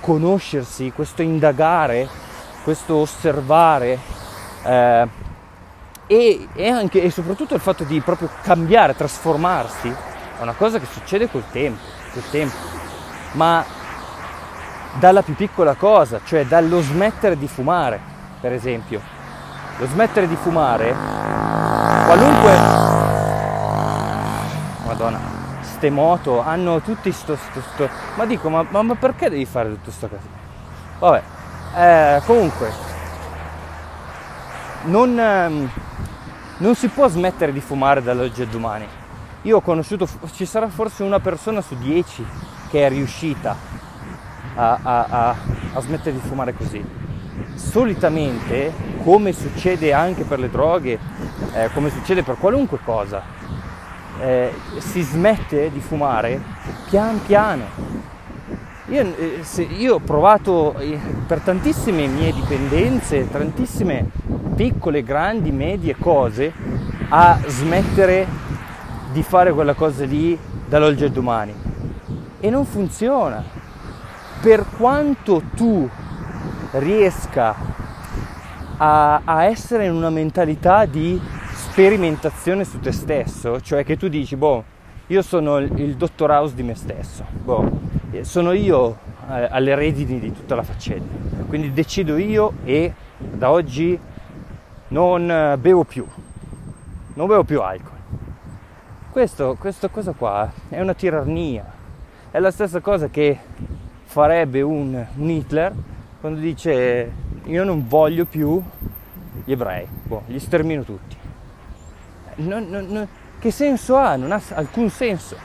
conoscersi, 0.00 0.90
questo 0.90 1.20
indagare, 1.20 2.08
questo 2.62 2.94
osservare 2.94 3.98
eh, 4.62 5.08
e, 6.06 6.48
e, 6.54 6.68
anche 6.68 7.02
e 7.02 7.10
soprattutto 7.10 7.54
il 7.54 7.60
fatto 7.60 7.84
di 7.84 8.00
proprio 8.00 8.30
cambiare, 8.42 8.94
trasformarsi, 8.94 9.88
è 9.88 10.40
una 10.40 10.54
cosa 10.54 10.78
che 10.78 10.86
succede 10.86 11.28
col 11.28 11.44
tempo, 11.50 11.82
col 12.14 12.30
tempo. 12.30 12.77
Ma 13.32 13.64
dalla 14.98 15.22
più 15.22 15.34
piccola 15.34 15.74
cosa, 15.74 16.20
cioè 16.24 16.46
dallo 16.46 16.80
smettere 16.80 17.36
di 17.36 17.48
fumare, 17.48 18.00
per 18.40 18.52
esempio. 18.52 19.00
Lo 19.78 19.86
smettere 19.86 20.26
di 20.26 20.36
fumare, 20.36 20.94
qualunque... 22.04 22.56
Madonna, 24.86 25.38
ste 25.78 25.90
moto 25.90 26.40
hanno 26.40 26.80
tutti 26.80 27.12
sto, 27.12 27.36
sto, 27.36 27.60
sto... 27.60 27.88
ma 28.16 28.26
dico 28.26 28.50
ma, 28.50 28.66
ma, 28.68 28.82
ma, 28.82 28.94
perché 28.96 29.30
devi 29.30 29.44
fare 29.44 29.68
tutto 29.68 29.92
sto 29.92 30.08
casino 30.08 30.34
vabbè 30.98 31.22
eh, 31.76 32.22
comunque 32.24 32.72
non, 34.84 35.16
ehm, 35.16 35.70
non 36.58 36.74
si 36.74 36.88
può 36.88 37.06
smettere 37.06 37.52
di 37.52 37.60
fumare 37.60 38.02
dall'oggi 38.02 38.42
al 38.42 38.48
domani 38.48 38.88
io 39.42 39.58
ho 39.58 39.60
conosciuto 39.60 40.08
ci 40.32 40.46
sarà 40.46 40.68
forse 40.68 41.04
una 41.04 41.20
persona 41.20 41.60
su 41.60 41.76
dieci 41.76 42.26
che 42.68 42.86
è 42.86 42.88
riuscita 42.88 43.56
a, 44.54 44.78
a, 44.82 45.04
a, 45.04 45.36
a 45.74 45.80
smettere 45.80 46.12
di 46.12 46.20
fumare 46.26 46.54
così 46.54 46.84
solitamente 47.54 48.72
come 49.02 49.32
succede 49.32 49.92
anche 49.92 50.24
per 50.24 50.38
le 50.38 50.50
droghe 50.50 50.98
eh, 51.54 51.70
come 51.72 51.90
succede 51.90 52.22
per 52.22 52.36
qualunque 52.36 52.78
cosa 52.84 53.36
eh, 54.20 54.52
si 54.78 55.02
smette 55.02 55.70
di 55.70 55.80
fumare 55.80 56.40
pian 56.88 57.20
piano. 57.24 57.64
Io, 58.86 59.00
eh, 59.00 59.38
se, 59.42 59.62
io 59.62 59.94
ho 59.94 60.00
provato 60.00 60.76
eh, 60.78 60.98
per 61.26 61.40
tantissime 61.40 62.06
mie 62.06 62.32
dipendenze, 62.32 63.28
tantissime 63.30 64.10
piccole, 64.56 65.02
grandi, 65.02 65.52
medie 65.52 65.94
cose 65.96 66.52
a 67.10 67.38
smettere 67.46 68.26
di 69.12 69.22
fare 69.22 69.52
quella 69.52 69.74
cosa 69.74 70.04
lì 70.04 70.38
dall'oggi 70.66 71.04
al 71.04 71.10
domani. 71.10 71.67
E 72.40 72.50
non 72.50 72.64
funziona. 72.64 73.42
Per 74.40 74.64
quanto 74.76 75.42
tu 75.54 75.88
riesca 76.72 77.54
a, 78.76 79.20
a 79.24 79.44
essere 79.44 79.86
in 79.86 79.92
una 79.92 80.10
mentalità 80.10 80.84
di 80.84 81.20
sperimentazione 81.52 82.64
su 82.64 82.78
te 82.80 82.92
stesso, 82.92 83.60
cioè 83.60 83.84
che 83.84 83.96
tu 83.96 84.08
dici, 84.08 84.36
boh, 84.36 84.64
io 85.08 85.22
sono 85.22 85.58
il, 85.58 85.78
il 85.80 85.96
dottor 85.96 86.30
house 86.30 86.54
di 86.54 86.62
me 86.62 86.74
stesso, 86.74 87.24
boh, 87.30 87.80
sono 88.20 88.52
io 88.52 88.98
eh, 89.30 89.48
alle 89.50 89.74
redini 89.74 90.20
di 90.20 90.32
tutta 90.32 90.54
la 90.54 90.62
faccenda, 90.62 91.44
quindi 91.46 91.72
decido 91.72 92.16
io 92.16 92.52
e 92.64 92.92
da 93.16 93.50
oggi 93.50 93.98
non 94.88 95.30
eh, 95.30 95.56
bevo 95.58 95.84
più, 95.84 96.06
non 97.14 97.26
bevo 97.26 97.44
più 97.44 97.60
alcol. 97.60 97.96
Questo, 99.10 99.56
questa 99.58 99.88
cosa 99.88 100.12
qua 100.12 100.50
è 100.68 100.80
una 100.80 100.94
tirannia, 100.94 101.64
è 102.38 102.40
la 102.40 102.50
stessa 102.52 102.80
cosa 102.80 103.08
che 103.08 103.36
farebbe 104.04 104.62
un, 104.62 105.04
un 105.16 105.28
Hitler 105.28 105.72
quando 106.20 106.38
dice 106.38 107.12
io 107.44 107.64
non 107.64 107.86
voglio 107.88 108.26
più 108.26 108.62
gli 109.44 109.50
ebrei, 109.52 109.86
boh, 110.04 110.22
li 110.26 110.38
stermino 110.38 110.82
tutti 110.84 111.16
non, 112.36 112.68
non, 112.68 112.86
non, 112.88 113.08
che 113.40 113.50
senso 113.50 113.96
ha? 113.96 114.14
Non 114.14 114.30
ha 114.30 114.40
alcun 114.54 114.88
senso. 114.90 115.36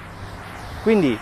Quindi, 0.84 1.18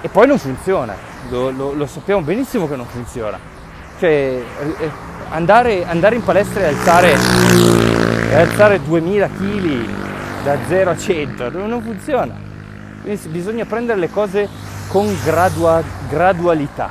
e 0.00 0.08
poi 0.08 0.26
non 0.26 0.38
funziona, 0.38 0.94
lo, 1.28 1.50
lo, 1.50 1.72
lo 1.72 1.86
sappiamo 1.86 2.22
benissimo 2.22 2.66
che 2.66 2.76
non 2.76 2.86
funziona. 2.86 3.38
Cioè, 3.98 4.08
eh, 4.08 4.90
andare, 5.28 5.84
andare 5.84 6.14
in 6.14 6.24
palestra 6.24 6.60
e 6.60 6.66
alzare, 6.66 7.12
e 8.30 8.34
alzare 8.34 8.82
2000 8.82 9.28
kg 9.28 9.88
da 10.44 10.56
0 10.66 10.90
a 10.90 10.96
100 10.96 11.50
non 11.50 11.82
funziona. 11.82 12.45
Quindi 13.06 13.28
bisogna 13.28 13.64
prendere 13.64 14.00
le 14.00 14.10
cose 14.10 14.48
con 14.88 15.06
gradua, 15.22 15.80
gradualità, 16.08 16.90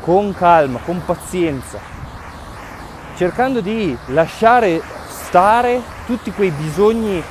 con 0.00 0.34
calma, 0.34 0.80
con 0.84 1.04
pazienza, 1.04 1.78
cercando 3.14 3.60
di 3.60 3.96
lasciare 4.06 4.82
stare 5.06 5.80
tutti 6.06 6.32
quei 6.32 6.50
bisogni, 6.50 7.22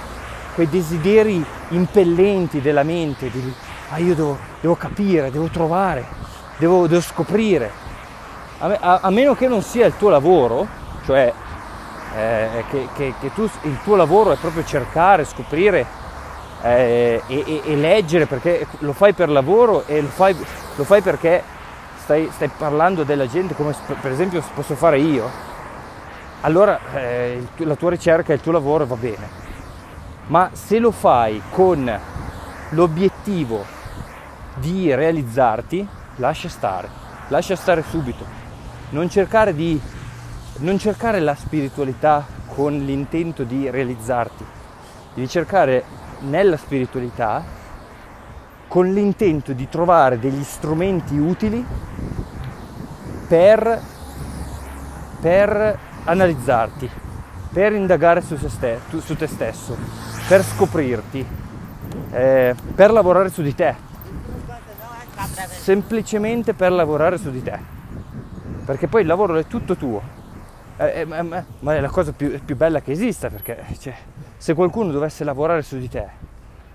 quei 0.56 0.70
desideri 0.70 1.46
impellenti 1.72 2.62
della 2.62 2.84
mente, 2.84 3.30
di, 3.30 3.54
ah 3.90 3.98
io 3.98 4.16
devo, 4.16 4.38
devo 4.62 4.76
capire, 4.76 5.30
devo 5.30 5.48
trovare, 5.48 6.06
devo, 6.56 6.88
devo 6.88 7.02
scoprire. 7.02 7.70
A, 8.60 8.78
a, 8.80 9.00
a, 9.02 9.10
meno 9.10 9.36
che 9.36 9.50
non 9.50 9.62
sia 9.62 9.86
il 9.86 9.98
tuo 9.98 10.08
lavoro, 10.08 10.66
cioè 11.04 11.34
eh, 12.16 12.64
che, 12.70 12.88
che, 12.96 13.14
che 13.20 13.34
tu, 13.34 13.50
il 13.64 13.78
tuo 13.84 13.98
lavoro 13.98 14.32
è 14.32 14.38
proprio 14.38 14.64
cercare, 14.64 15.26
scoprire 15.26 16.08
eh, 16.62 17.22
e, 17.28 17.62
e, 17.66 17.76
leggere 17.76 18.26
perché 18.26 18.68
lo 18.80 18.94
fai 18.94 19.14
per 19.14 19.30
lavoro 19.30 19.86
e 19.86 20.02
lo 20.02 20.08
fai, 20.08 20.36
lo 20.76 20.84
fai 20.84 21.02
perché 21.02 21.42
stai, 22.02 22.30
stai, 22.32 22.50
parlando 22.50 23.04
della 23.04 23.28
gente 23.28 23.56
come 23.56 23.74
per 24.02 24.12
esempio 24.12 24.44
posso 24.54 24.76
fare 24.76 25.00
io, 25.00 25.30
allora 26.42 26.80
eh, 26.94 27.46
la 27.58 27.76
tua 27.76 27.92
ricerca 27.92 28.32
e 28.32 28.36
il 28.36 28.42
tuo 28.42 28.52
lavoro 28.52 28.86
va 28.86 28.96
bene. 28.96 29.48
Ma 30.28 30.50
se 30.54 30.80
lo 30.80 30.92
fai 30.92 31.42
con 31.50 32.00
l'obiettivo 32.70 33.66
di 34.56 34.94
realizzarti, 34.94 35.88
lascia 36.18 36.50
stare, 36.50 36.88
lascia 37.30 37.56
stare 37.56 37.84
subito. 37.84 38.26
Non 38.92 39.10
cercare, 39.10 39.56
di, 39.56 39.80
non 40.58 40.78
cercare 40.78 41.20
la 41.20 41.36
spiritualità 41.36 42.26
con 42.48 42.78
l'intento 42.78 43.44
di 43.44 43.70
realizzarti, 43.70 44.46
devi 45.14 45.28
cercare 45.28 45.84
nella 46.22 46.58
spiritualità 46.58 47.44
con 48.68 48.92
l'intento 48.92 49.54
di 49.54 49.68
trovare 49.68 50.20
degli 50.20 50.44
strumenti 50.44 51.18
utili 51.18 51.66
per, 53.28 53.82
per 55.20 55.80
analizzarti, 56.04 56.90
per 57.52 57.74
indagare 57.74 58.22
su, 58.22 58.38
ste, 58.38 58.80
su, 59.00 59.16
te 59.16 59.28
stesso, 59.28 59.76
per 60.28 60.44
scoprirti, 60.44 61.26
eh, 62.12 62.56
per 62.76 62.92
lavorare 62.92 63.30
su 63.30 63.42
di 63.42 63.56
te. 63.56 63.88
Semplicemente 65.62 66.54
per 66.54 66.72
lavorare 66.72 67.18
su 67.18 67.32
di 67.32 67.42
te. 67.42 67.60
Perché 68.66 68.88
poi 68.88 69.02
il 69.02 69.08
lavoro 69.08 69.36
è 69.36 69.48
tutto 69.48 69.76
tuo. 69.76 70.19
Eh, 70.82 71.02
eh, 71.02 71.06
ma 71.06 71.76
è 71.76 71.80
la 71.82 71.90
cosa 71.90 72.14
più, 72.14 72.40
più 72.46 72.56
bella 72.56 72.80
che 72.80 72.94
esista 72.94 73.30
perché 73.30 73.66
cioè, 73.80 73.94
se 74.38 74.54
qualcuno 74.54 74.92
dovesse 74.92 75.26
lavorare 75.26 75.62
su 75.62 75.78
di 75.78 75.90
te, 75.90 76.08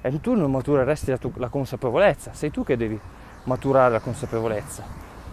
e 0.03 0.21
tu 0.21 0.35
non 0.35 0.51
matureresti 0.51 1.11
la, 1.11 1.17
tu, 1.17 1.33
la 1.37 1.49
consapevolezza, 1.49 2.35
sei 2.35 2.51
tu 2.51 2.63
che 2.65 2.77
devi 2.77 3.01
maturare 3.45 3.93
la 3.93 4.01
consapevolezza. 4.01 4.83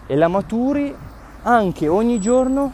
E 0.06 0.16
la 0.16 0.28
maturi 0.28 0.94
anche 1.42 1.86
ogni 1.86 2.18
giorno 2.18 2.72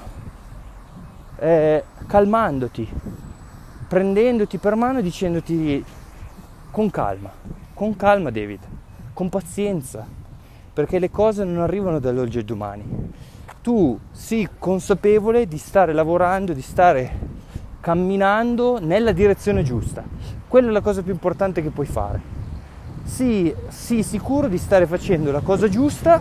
eh, 1.37 1.83
calmandoti, 2.07 2.89
prendendoti 3.89 4.59
per 4.59 4.77
mano 4.77 5.01
e 5.01 5.03
dicendoti 5.03 5.85
con 6.71 6.89
calma, 6.91 7.33
con 7.75 7.97
calma 7.97 8.31
David, 8.31 8.61
con 9.13 9.29
pazienza, 9.29 10.07
perché 10.73 11.01
le 11.01 11.11
cose 11.11 11.43
non 11.43 11.61
arrivano 11.61 11.99
dall'oggi 11.99 12.39
al 12.39 12.45
domani. 12.45 13.27
Tu 13.69 13.99
sii 14.13 14.49
consapevole 14.59 15.47
di 15.47 15.59
stare 15.59 15.93
lavorando, 15.93 16.55
di 16.55 16.63
stare 16.63 17.19
camminando 17.81 18.79
nella 18.81 19.13
direzione 19.13 19.63
giusta. 19.63 20.03
Quella 20.49 20.71
è 20.71 20.73
la 20.73 20.81
cosa 20.81 21.03
più 21.03 21.13
importante 21.13 21.61
che 21.61 21.69
puoi 21.69 21.85
fare. 21.85 22.19
Sii, 23.05 23.55
sii 23.69 24.03
sicuro 24.03 24.49
di 24.49 24.57
stare 24.57 24.87
facendo 24.87 25.31
la 25.31 25.41
cosa 25.41 25.69
giusta 25.69 26.19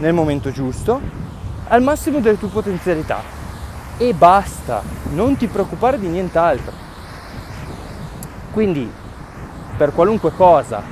nel 0.00 0.12
momento 0.12 0.50
giusto, 0.50 1.00
al 1.68 1.80
massimo 1.80 2.20
delle 2.20 2.38
tue 2.38 2.48
potenzialità. 2.48 3.22
E 3.96 4.12
basta, 4.12 4.82
non 5.14 5.38
ti 5.38 5.46
preoccupare 5.46 5.98
di 5.98 6.08
nient'altro. 6.08 6.72
Quindi, 8.52 8.92
per 9.78 9.94
qualunque 9.94 10.30
cosa, 10.32 10.82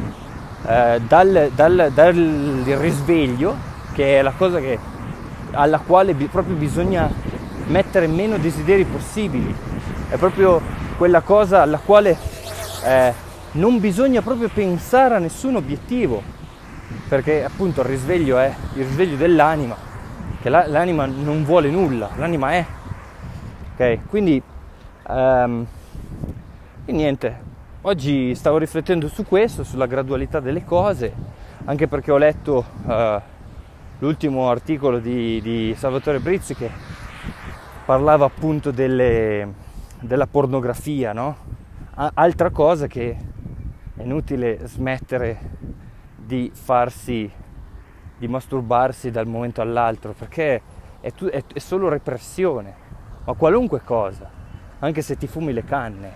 eh, 0.67 0.99
dal, 1.07 1.51
dal, 1.55 1.91
dal, 1.93 2.15
risveglio, 2.79 3.55
che 3.93 4.19
è 4.19 4.23
la 4.23 4.33
cosa 4.33 4.59
che, 4.59 4.79
alla 5.53 5.79
quale 5.79 6.15
bi- 6.15 6.27
proprio 6.27 6.57
bisogna 6.57 7.09
mettere 7.67 8.07
meno 8.07 8.39
desideri 8.39 8.85
possibili, 8.85 9.55
è 10.09 10.17
proprio 10.17 10.61
quella 10.97 11.21
cosa 11.21 11.63
alla 11.63 11.79
quale 11.79 12.17
eh, 12.85 13.13
non 13.53 13.81
bisogna 13.81 14.23
proprio 14.23 14.49
pensare 14.49 15.15
a 15.15 15.19
nessun 15.19 15.57
obiettivo, 15.57 16.23
perché 17.09 17.45
appunto 17.45 17.81
il 17.81 17.87
risveglio 17.87 18.39
è 18.39 18.55
il 18.75 18.85
risveglio 18.85 19.17
dell'anima, 19.17 19.77
che 20.41 20.49
la, 20.49 20.67
l'anima 20.67 21.07
non 21.07 21.45
vuole 21.45 21.71
nulla, 21.71 22.11
l'anima 22.17 22.53
è. 22.53 22.67
Ok, 23.75 23.99
quindi 24.09 24.43
um, 25.09 25.67
e 26.85 26.93
niente, 26.93 27.41
oggi 27.83 28.35
stavo 28.35 28.59
riflettendo 28.59 29.09
su 29.09 29.25
questo, 29.25 29.65
sulla 29.65 29.87
gradualità 29.87 30.41
delle 30.41 30.65
cose, 30.65 31.13
anche 31.65 31.87
perché 31.87 32.11
ho 32.11 32.17
letto 32.17 32.65
uh, 32.85 33.21
l'ultimo 34.03 34.49
articolo 34.49 34.99
di, 34.99 35.41
di 35.41 35.75
Salvatore 35.77 36.19
Brizzi 36.19 36.57
che 36.57 36.69
parlava 37.85 38.25
appunto 38.25 38.73
delle, 38.73 39.55
della 40.01 40.27
pornografia, 40.27 41.13
no? 41.13 41.37
Altra 41.95 42.51
cosa 42.51 42.89
che 42.89 43.17
è 43.95 44.03
inutile 44.03 44.67
smettere 44.67 45.39
di 46.17 46.51
farsi, 46.53 47.31
di 48.19 48.27
masturbarsi 48.27 49.13
dal 49.13 49.29
momento 49.29 49.61
all'altro, 49.61 50.15
perché 50.19 50.61
è, 51.01 51.13
tu, 51.13 51.27
è, 51.27 51.41
è 51.55 51.59
solo 51.61 51.89
repressione, 51.89 52.75
ma 53.25 53.35
qualunque 53.35 53.83
cosa, 53.85 54.29
anche 54.81 55.01
se 55.01 55.17
ti 55.17 55.29
fumi 55.29 55.53
le 55.53 55.63
canne, 55.63 56.13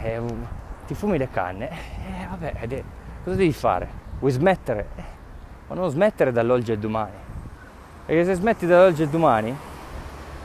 eh, 0.00 0.22
ti 0.86 0.94
fumi 0.94 1.18
le 1.18 1.28
canne, 1.28 1.70
eh, 1.70 2.26
vabbè, 2.30 2.84
cosa 3.22 3.36
devi 3.36 3.52
fare? 3.52 4.00
Vuoi 4.18 4.30
smettere? 4.32 5.20
Ma 5.72 5.80
non 5.80 5.88
smettere 5.88 6.32
dall'oggi 6.32 6.70
al 6.72 6.76
domani, 6.76 7.12
perché 8.04 8.26
se 8.26 8.34
smetti 8.34 8.66
dall'oggi 8.66 9.04
al 9.04 9.08
domani 9.08 9.56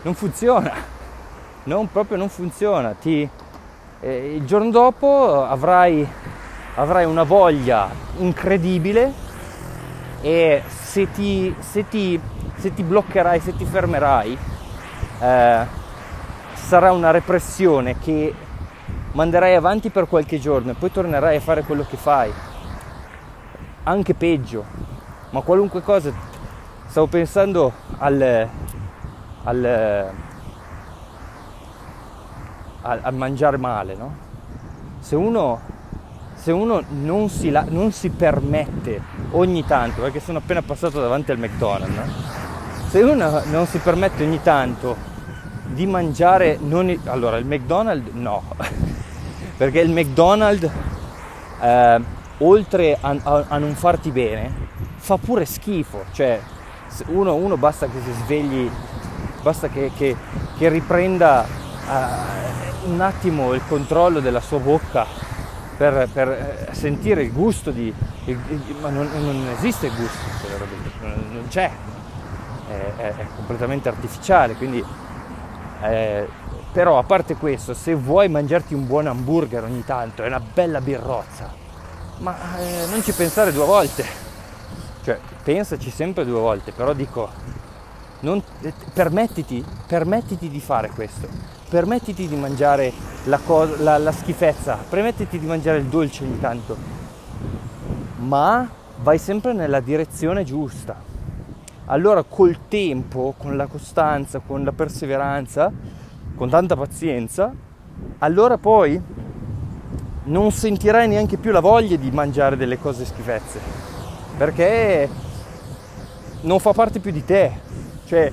non 0.03 0.13
funziona, 0.13 0.71
non, 1.63 1.91
proprio 1.91 2.15
non 2.15 2.29
funziona. 2.29 2.93
Ti, 2.93 3.29
eh, 3.99 4.35
il 4.35 4.45
giorno 4.45 4.69
dopo 4.69 5.43
avrai, 5.43 6.07
avrai 6.75 7.03
una 7.03 7.23
voglia 7.23 7.89
incredibile 8.19 9.11
e 10.21 10.63
se 10.65 11.11
ti, 11.11 11.53
se 11.59 11.85
ti, 11.89 12.17
se 12.55 12.73
ti 12.73 12.83
bloccherai, 12.83 13.41
se 13.41 13.53
ti 13.53 13.65
fermerai, 13.65 14.37
eh, 15.19 15.65
sarà 16.53 16.93
una 16.93 17.11
repressione 17.11 17.99
che 17.99 18.33
manderai 19.11 19.55
avanti 19.55 19.89
per 19.89 20.07
qualche 20.07 20.39
giorno 20.39 20.71
e 20.71 20.75
poi 20.75 20.89
tornerai 20.89 21.35
a 21.35 21.41
fare 21.41 21.63
quello 21.63 21.85
che 21.85 21.97
fai. 21.97 22.31
Anche 23.83 24.13
peggio, 24.13 24.95
ma 25.37 25.43
qualunque 25.43 25.81
cosa. 25.81 26.11
Stavo 26.87 27.05
pensando 27.05 27.71
al, 27.99 28.49
al, 29.43 29.65
al, 32.81 32.99
al 33.03 33.13
mangiare 33.13 33.57
male, 33.57 33.95
no? 33.95 34.15
Se 34.99 35.15
uno, 35.15 35.59
se 36.33 36.51
uno 36.51 36.83
non, 36.89 37.29
si 37.29 37.51
la, 37.51 37.65
non, 37.69 37.91
si 37.91 38.09
permette 38.09 38.99
ogni 39.31 39.63
tanto, 39.65 40.01
perché 40.01 40.19
sono 40.19 40.39
appena 40.39 40.63
passato 40.63 40.99
davanti 40.99 41.31
al 41.31 41.37
McDonald's, 41.37 41.95
no? 41.95 42.03
se 42.87 43.01
uno 43.01 43.41
non 43.45 43.67
si 43.67 43.77
permette 43.77 44.23
ogni 44.23 44.41
tanto 44.41 44.95
di 45.65 45.85
mangiare, 45.85 46.57
non, 46.59 46.99
allora 47.05 47.37
il 47.37 47.45
McDonald's 47.45 48.11
no, 48.13 48.43
perché 49.57 49.81
il 49.81 49.91
McDonald's 49.91 50.69
eh, 51.61 52.01
oltre 52.39 52.97
a, 52.99 53.15
a, 53.21 53.45
a 53.49 53.57
non 53.57 53.75
farti 53.75 54.09
bene 54.09 54.66
fa 55.07 55.15
pure 55.15 55.45
schifo, 55.45 56.03
cioè 56.11 56.37
uno, 57.05 57.35
uno, 57.35 57.55
basta 57.55 57.87
che 57.87 57.97
si 58.03 58.11
svegli 58.25 58.69
basta 59.41 59.69
che, 59.69 59.89
che, 59.95 60.17
che 60.57 60.67
riprenda 60.67 61.45
uh, 61.45 62.91
un 62.91 62.99
attimo 62.99 63.53
il 63.53 63.61
controllo 63.69 64.19
della 64.19 64.41
sua 64.41 64.57
bocca 64.59 65.05
per, 65.77 66.09
per 66.11 66.27
eh, 66.27 66.73
sentire 66.73 67.21
il 67.21 67.31
gusto 67.31 67.71
di... 67.71 67.93
Il, 68.25 68.37
il, 68.49 68.75
ma 68.81 68.89
non, 68.89 69.09
non, 69.13 69.47
esiste 69.55 69.85
il 69.85 69.95
gusto, 69.95 70.17
non, 70.99 71.29
non 71.31 71.47
c'è, 71.47 71.71
è, 72.67 72.73
è, 72.97 73.15
è, 73.15 73.27
completamente 73.37 73.87
artificiale, 73.87 74.55
quindi... 74.55 74.83
Eh, 75.83 76.27
però 76.73 76.99
a 76.99 77.03
parte 77.03 77.35
questo, 77.35 77.73
se 77.73 77.95
vuoi 77.95 78.27
mangiarti 78.27 78.73
un 78.73 78.85
buon 78.85 79.07
hamburger 79.07 79.63
ogni 79.63 79.85
tanto 79.85 80.23
è 80.23 80.27
una 80.27 80.41
bella 80.41 80.81
birrozza, 80.81 81.49
ma 82.17 82.35
eh, 82.57 82.87
non 82.89 83.01
ci 83.01 83.13
pensare 83.13 83.53
due 83.53 83.65
volte, 83.65 84.26
cioè 85.07 85.17
pensaci 85.41 85.89
sempre 85.89 86.25
due 86.25 86.37
volte, 86.37 86.73
però 86.73 86.91
dico 86.91 87.29
non, 88.19 88.43
permettiti, 88.93 89.63
permettiti 89.87 90.49
di 90.49 90.59
fare 90.59 90.89
questo, 90.89 91.29
permettiti 91.69 92.27
di 92.27 92.35
mangiare 92.35 92.91
la, 93.23 93.37
cosa, 93.37 93.81
la, 93.81 93.97
la 93.99 94.11
schifezza, 94.11 94.77
permettiti 94.89 95.39
di 95.39 95.45
mangiare 95.45 95.77
il 95.77 95.85
dolce 95.85 96.25
ogni 96.25 96.37
tanto, 96.41 96.75
ma 98.17 98.69
vai 99.01 99.17
sempre 99.17 99.53
nella 99.53 99.79
direzione 99.79 100.43
giusta. 100.43 101.01
Allora 101.85 102.23
col 102.23 102.67
tempo, 102.67 103.33
con 103.37 103.55
la 103.55 103.67
costanza, 103.67 104.39
con 104.45 104.65
la 104.65 104.73
perseveranza, 104.73 105.71
con 106.35 106.49
tanta 106.49 106.75
pazienza, 106.75 107.53
allora 108.17 108.57
poi 108.57 109.01
non 110.25 110.51
sentirai 110.51 111.07
neanche 111.07 111.37
più 111.37 111.51
la 111.53 111.61
voglia 111.61 111.95
di 111.95 112.11
mangiare 112.11 112.57
delle 112.57 112.77
cose 112.77 113.05
schifezze, 113.05 113.95
perché 114.37 115.09
non 116.41 116.59
fa 116.59 116.71
parte 116.71 116.99
più 116.99 117.11
di 117.11 117.25
te, 117.25 117.51
cioè, 118.05 118.31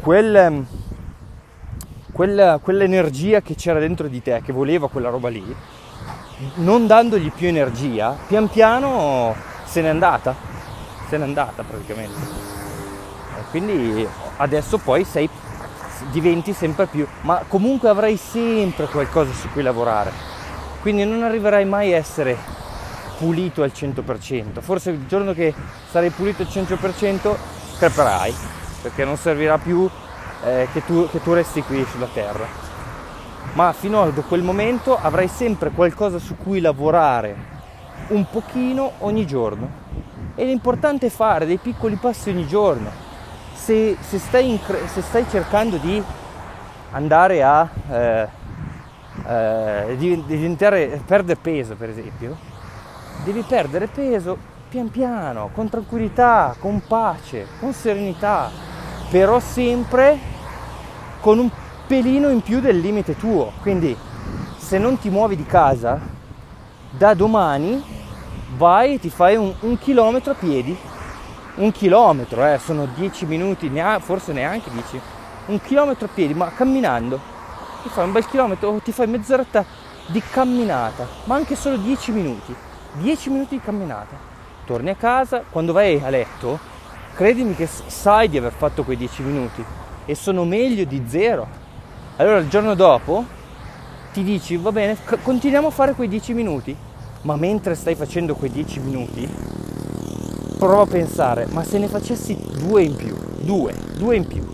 quel, 0.00 0.36
ehm, 0.36 0.66
quella, 2.12 2.58
quell'energia 2.62 3.40
che 3.40 3.56
c'era 3.56 3.80
dentro 3.80 4.06
di 4.06 4.22
te, 4.22 4.40
che 4.44 4.52
voleva 4.52 4.88
quella 4.88 5.10
roba 5.10 5.28
lì, 5.28 5.54
non 6.56 6.86
dandogli 6.86 7.32
più 7.32 7.48
energia, 7.48 8.16
pian 8.26 8.48
piano 8.48 9.34
se 9.64 9.82
n'è 9.82 9.88
andata, 9.88 10.34
se 11.08 11.18
n'è 11.18 11.24
andata 11.24 11.64
praticamente. 11.64 12.20
E 13.36 13.42
quindi 13.50 14.06
adesso 14.36 14.78
poi 14.78 15.04
sei, 15.04 15.28
diventi 16.12 16.52
sempre 16.52 16.86
più, 16.86 17.06
ma 17.22 17.44
comunque 17.48 17.88
avrai 17.88 18.16
sempre 18.16 18.86
qualcosa 18.86 19.32
su 19.32 19.48
cui 19.50 19.62
lavorare. 19.62 20.12
Quindi 20.80 21.04
non 21.04 21.24
arriverai 21.24 21.64
mai 21.64 21.92
a 21.92 21.96
essere 21.96 22.53
pulito 23.18 23.62
al 23.62 23.72
100%. 23.74 24.60
Forse 24.60 24.90
il 24.90 25.06
giorno 25.06 25.32
che 25.32 25.54
sarai 25.90 26.10
pulito 26.10 26.42
al 26.42 26.48
100% 26.48 27.36
creperai, 27.78 28.34
perché 28.82 29.04
non 29.04 29.16
servirà 29.16 29.58
più 29.58 29.88
eh, 30.44 30.68
che, 30.72 30.84
tu, 30.84 31.08
che 31.10 31.22
tu 31.22 31.32
resti 31.32 31.62
qui 31.62 31.84
sulla 31.90 32.08
terra. 32.12 32.46
Ma 33.54 33.72
fino 33.72 34.02
a 34.02 34.10
quel 34.10 34.42
momento 34.42 34.98
avrai 35.00 35.28
sempre 35.28 35.70
qualcosa 35.70 36.18
su 36.18 36.36
cui 36.36 36.60
lavorare 36.60 37.52
un 38.08 38.26
pochino 38.30 38.92
ogni 38.98 39.26
giorno. 39.26 39.82
E 40.34 40.44
l'importante 40.44 41.06
è 41.06 41.10
fare 41.10 41.46
dei 41.46 41.58
piccoli 41.58 41.96
passi 41.96 42.30
ogni 42.30 42.46
giorno. 42.46 42.90
Se, 43.54 43.96
se, 44.00 44.18
stai, 44.18 44.58
cre- 44.64 44.88
se 44.88 45.00
stai, 45.00 45.24
cercando 45.30 45.76
di 45.76 46.02
andare 46.90 47.42
a 47.42 47.68
eh, 47.90 48.28
eh, 49.26 49.96
diventare, 49.96 51.00
perdere 51.06 51.38
peso, 51.40 51.76
per 51.76 51.88
esempio, 51.88 52.36
devi 53.22 53.42
perdere 53.42 53.86
peso 53.86 54.36
pian 54.68 54.90
piano, 54.90 55.50
con 55.54 55.68
tranquillità, 55.68 56.56
con 56.58 56.82
pace, 56.86 57.46
con 57.60 57.72
serenità, 57.72 58.50
però 59.08 59.38
sempre 59.38 60.18
con 61.20 61.38
un 61.38 61.48
pelino 61.86 62.28
in 62.28 62.40
più 62.40 62.60
del 62.60 62.80
limite 62.80 63.16
tuo. 63.16 63.52
Quindi 63.62 63.96
se 64.56 64.78
non 64.78 64.98
ti 64.98 65.10
muovi 65.10 65.36
di 65.36 65.46
casa, 65.46 66.00
da 66.90 67.14
domani 67.14 67.82
vai 68.56 68.94
e 68.94 68.98
ti 68.98 69.10
fai 69.10 69.36
un, 69.36 69.54
un 69.60 69.78
chilometro 69.78 70.32
a 70.32 70.34
piedi. 70.34 70.76
Un 71.56 71.70
chilometro, 71.70 72.44
eh, 72.44 72.58
sono 72.58 72.86
10 72.86 73.26
minuti, 73.26 73.70
forse 74.00 74.32
neanche 74.32 74.70
10. 74.70 75.00
Un 75.46 75.60
chilometro 75.60 76.06
a 76.06 76.10
piedi, 76.12 76.34
ma 76.34 76.50
camminando. 76.50 77.20
Ti 77.84 77.90
fai 77.90 78.06
un 78.06 78.12
bel 78.12 78.26
chilometro 78.26 78.80
ti 78.82 78.90
fai 78.90 79.06
mezz'oretta 79.06 79.64
di 80.06 80.20
camminata, 80.20 81.06
ma 81.24 81.36
anche 81.36 81.54
solo 81.54 81.76
10 81.76 82.10
minuti. 82.10 82.54
10 83.00 83.30
minuti 83.30 83.56
di 83.56 83.60
camminata. 83.60 84.16
Torni 84.64 84.90
a 84.90 84.94
casa, 84.94 85.42
quando 85.50 85.72
vai 85.72 86.00
a 86.02 86.08
letto, 86.10 86.58
credimi 87.14 87.54
che 87.54 87.66
sai 87.66 88.28
di 88.28 88.38
aver 88.38 88.52
fatto 88.52 88.84
quei 88.84 88.96
10 88.96 89.22
minuti. 89.22 89.64
E 90.06 90.14
sono 90.14 90.44
meglio 90.44 90.84
di 90.84 91.02
zero. 91.06 91.46
Allora 92.16 92.38
il 92.38 92.48
giorno 92.48 92.74
dopo 92.74 93.24
ti 94.12 94.22
dici 94.22 94.56
va 94.56 94.70
bene, 94.70 94.96
c- 95.04 95.18
continuiamo 95.20 95.66
a 95.66 95.70
fare 95.70 95.94
quei 95.94 96.06
10 96.06 96.32
minuti, 96.34 96.76
ma 97.22 97.34
mentre 97.34 97.74
stai 97.74 97.96
facendo 97.96 98.36
quei 98.36 98.50
10 98.50 98.80
minuti 98.80 99.28
prova 100.56 100.82
a 100.82 100.86
pensare, 100.86 101.46
ma 101.50 101.64
se 101.64 101.78
ne 101.78 101.88
facessi 101.88 102.38
due 102.64 102.82
in 102.84 102.94
più, 102.94 103.16
due, 103.40 103.74
due 103.98 104.14
in 104.14 104.26
più, 104.26 104.46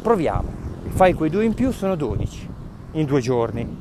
proviamo, 0.00 0.48
fai 0.90 1.14
quei 1.14 1.28
due 1.28 1.44
in 1.44 1.54
più 1.54 1.72
sono 1.72 1.96
12 1.96 2.48
in 2.92 3.04
due 3.04 3.20
giorni, 3.20 3.76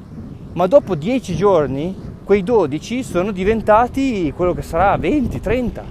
ma 0.54 0.66
dopo 0.66 0.96
10 0.96 1.36
giorni 1.36 1.96
quei 2.26 2.44
12 2.44 3.04
sono 3.04 3.32
diventati 3.32 4.34
quello 4.36 4.56
che 4.56 4.64
sarà 4.64 4.98
20, 4.98 5.40
30 5.40 5.84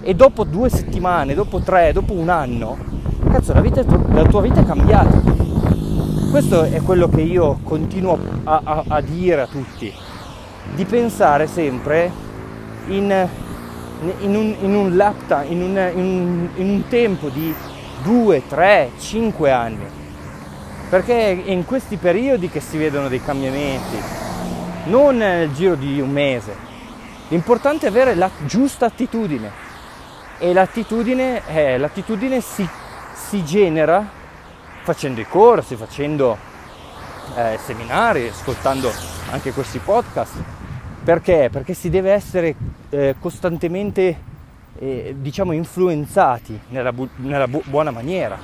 e 0.00 0.14
dopo 0.14 0.44
due 0.44 0.70
settimane, 0.70 1.34
dopo 1.34 1.60
tre, 1.60 1.92
dopo 1.92 2.14
un 2.14 2.30
anno, 2.30 2.78
cazzo 3.30 3.52
la, 3.52 3.60
vita, 3.60 3.84
la 4.08 4.24
tua 4.24 4.40
vita 4.40 4.60
è 4.60 4.64
cambiata. 4.64 5.20
Questo 6.30 6.62
è 6.62 6.80
quello 6.80 7.10
che 7.10 7.20
io 7.20 7.58
continuo 7.62 8.18
a, 8.44 8.60
a, 8.64 8.84
a 8.88 9.00
dire 9.02 9.42
a 9.42 9.46
tutti, 9.46 9.92
di 10.74 10.84
pensare 10.86 11.46
sempre 11.46 12.10
in, 12.86 13.28
in, 14.20 14.34
un, 14.34 14.54
in 14.62 14.74
un 14.74 14.96
lap 14.96 15.44
in 15.46 15.60
un, 15.60 15.90
in, 15.94 16.48
in 16.54 16.68
un 16.70 16.84
tempo 16.88 17.28
di 17.28 17.54
2, 18.02 18.42
3, 18.48 18.90
5 18.98 19.50
anni. 19.50 19.84
Perché 20.88 21.44
è 21.44 21.50
in 21.50 21.66
questi 21.66 21.96
periodi 21.98 22.48
che 22.48 22.60
si 22.60 22.78
vedono 22.78 23.08
dei 23.08 23.22
cambiamenti, 23.22 24.29
non 24.84 25.18
nel 25.18 25.52
giro 25.52 25.74
di 25.74 26.00
un 26.00 26.10
mese. 26.10 26.68
L'importante 27.28 27.86
è 27.86 27.88
avere 27.90 28.14
la 28.14 28.30
giusta 28.44 28.86
attitudine 28.86 29.68
e 30.38 30.52
l'attitudine, 30.52 31.42
eh, 31.46 31.78
l'attitudine 31.78 32.40
si, 32.40 32.66
si, 33.14 33.44
genera 33.44 34.04
facendo 34.82 35.20
i 35.20 35.26
corsi, 35.26 35.76
facendo 35.76 36.36
eh, 37.36 37.58
seminari, 37.62 38.28
ascoltando 38.28 38.90
anche 39.30 39.52
questi 39.52 39.78
podcast. 39.78 40.32
Perché? 41.04 41.48
Perché 41.52 41.74
si 41.74 41.88
deve 41.88 42.12
essere 42.12 42.54
eh, 42.88 43.14
costantemente, 43.20 44.18
eh, 44.78 45.14
diciamo, 45.18 45.52
influenzati 45.52 46.58
nella, 46.68 46.92
bu- 46.92 47.08
nella 47.16 47.46
bu- 47.46 47.62
buona 47.66 47.90
maniera. 47.90 48.38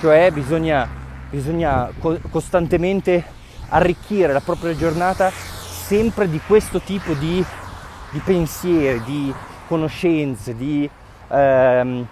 Cioè 0.00 0.30
bisogna, 0.30 0.88
bisogna 1.30 1.90
co- 1.98 2.18
costantemente 2.30 3.24
arricchire 3.68 4.32
la 4.32 4.40
propria 4.40 4.74
giornata 4.74 5.30
sempre 5.86 6.28
di 6.28 6.40
questo 6.44 6.80
tipo 6.80 7.12
di, 7.12 7.44
di 8.10 8.18
pensieri, 8.18 9.00
di 9.04 9.32
conoscenze, 9.68 10.56
di 10.56 10.88
ehm, 11.28 12.06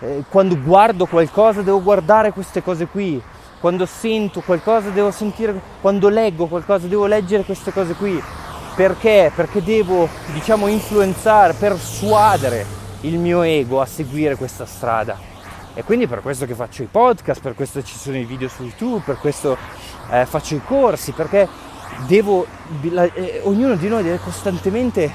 eh, 0.00 0.24
quando 0.28 0.60
guardo 0.60 1.06
qualcosa 1.06 1.62
devo 1.62 1.80
guardare 1.80 2.32
queste 2.32 2.62
cose 2.64 2.86
qui, 2.86 3.22
quando 3.60 3.86
sento 3.86 4.40
qualcosa 4.40 4.88
devo 4.88 5.12
sentire, 5.12 5.54
quando 5.80 6.08
leggo 6.08 6.46
qualcosa 6.46 6.88
devo 6.88 7.06
leggere 7.06 7.44
queste 7.44 7.72
cose 7.72 7.94
qui. 7.94 8.20
Perché? 8.74 9.30
Perché 9.32 9.62
devo, 9.62 10.08
diciamo, 10.32 10.66
influenzare, 10.66 11.52
persuadere 11.52 12.66
il 13.02 13.18
mio 13.18 13.42
ego 13.42 13.80
a 13.80 13.86
seguire 13.86 14.34
questa 14.34 14.66
strada. 14.66 15.16
E 15.74 15.84
quindi 15.84 16.08
per 16.08 16.22
questo 16.22 16.44
che 16.44 16.54
faccio 16.54 16.82
i 16.82 16.88
podcast, 16.90 17.40
per 17.40 17.54
questo 17.54 17.82
ci 17.84 17.96
sono 17.96 18.16
i 18.16 18.24
video 18.24 18.48
su 18.48 18.64
YouTube, 18.64 19.02
per 19.04 19.18
questo 19.18 19.56
eh, 20.10 20.26
faccio 20.26 20.54
i 20.56 20.60
corsi, 20.64 21.12
perché 21.12 21.70
devo, 22.06 22.46
la, 22.90 23.04
eh, 23.04 23.40
ognuno 23.44 23.76
di 23.76 23.88
noi 23.88 24.02
deve 24.02 24.18
costantemente 24.18 25.12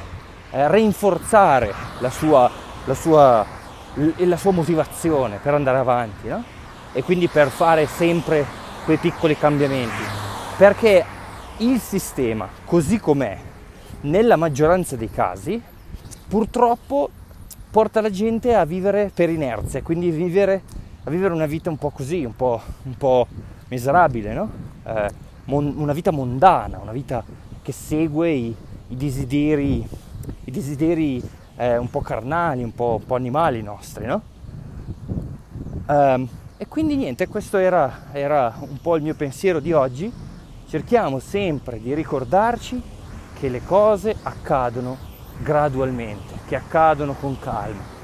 eh, 0.52 0.72
rinforzare 0.72 1.74
la 2.00 2.10
sua 2.10 2.66
la 2.88 2.94
sua, 2.96 3.46
la 3.94 4.38
sua 4.38 4.52
motivazione 4.52 5.40
per 5.42 5.54
andare 5.54 5.78
avanti, 5.78 6.28
no? 6.28 6.44
E 6.94 7.04
quindi 7.04 7.28
per 7.28 7.50
fare 7.50 7.86
sempre 7.86 8.46
quei 8.86 8.98
piccoli 8.98 9.38
cambiamenti. 9.38 10.04
Perché 10.58 11.06
il 11.58 11.80
sistema, 11.80 12.48
così 12.66 13.00
com'è, 13.00 13.38
nella 14.02 14.38
maggioranza 14.38 14.96
dei 14.96 15.12
casi, 15.12 15.62
purtroppo 16.28 17.10
porta 17.70 18.02
la 18.02 18.10
gente 18.10 18.56
a 18.56 18.66
vivere 18.66 19.12
per 19.13 19.30
inerzia, 19.30 19.82
quindi 19.82 20.10
vivere, 20.10 20.62
a 21.04 21.10
vivere 21.10 21.34
una 21.34 21.46
vita 21.46 21.70
un 21.70 21.78
po' 21.78 21.90
così, 21.90 22.24
un 22.24 22.36
po', 22.36 22.62
un 22.84 22.96
po 22.96 23.28
miserabile, 23.68 24.34
no? 24.34 24.50
eh, 24.86 25.12
mon, 25.47 25.73
una 25.77 25.93
vita 25.93 26.12
mondana, 26.12 26.77
una 26.77 26.91
vita 26.91 27.23
che 27.62 27.71
segue 27.71 28.29
i, 28.29 28.55
i 28.89 28.95
desideri, 28.95 29.86
i 30.45 30.51
desideri 30.51 31.21
eh, 31.55 31.77
un 31.77 31.89
po' 31.89 32.01
carnali, 32.01 32.63
un 32.63 32.73
po', 32.73 32.97
un 32.99 33.05
po', 33.05 33.15
animali 33.15 33.62
nostri, 33.62 34.05
no? 34.05 34.21
Um, 35.88 36.27
e 36.57 36.67
quindi 36.67 36.95
niente, 36.95 37.27
questo 37.27 37.57
era, 37.57 38.07
era 38.12 38.53
un 38.60 38.79
po' 38.81 38.95
il 38.95 39.03
mio 39.03 39.15
pensiero 39.15 39.60
di 39.60 39.71
oggi. 39.73 40.12
Cerchiamo 40.67 41.19
sempre 41.19 41.81
di 41.81 41.93
ricordarci 41.93 42.81
che 43.39 43.47
le 43.47 43.63
cose 43.63 44.15
accadono 44.23 44.97
gradualmente, 45.38 46.33
che 46.47 46.55
accadono 46.55 47.13
con 47.13 47.39
calma 47.39 47.95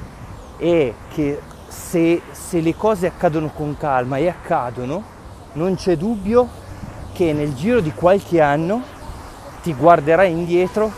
e 0.58 0.94
che 1.10 1.42
se, 1.68 2.22
se, 2.32 2.62
le 2.62 2.76
cose 2.76 3.08
accadono 3.08 3.50
con 3.50 3.76
calma 3.76 4.18
e 4.18 4.30
accadono, 4.30 5.04
non 5.54 5.76
c'è 5.76 5.98
dubbio 5.98 6.62
che 7.14 7.32
nel 7.32 7.54
giro 7.54 7.80
di 7.80 7.94
qualche 7.94 8.42
anno 8.42 8.82
ti 9.62 9.74
guarderai 9.74 10.30
indietro 10.30 10.92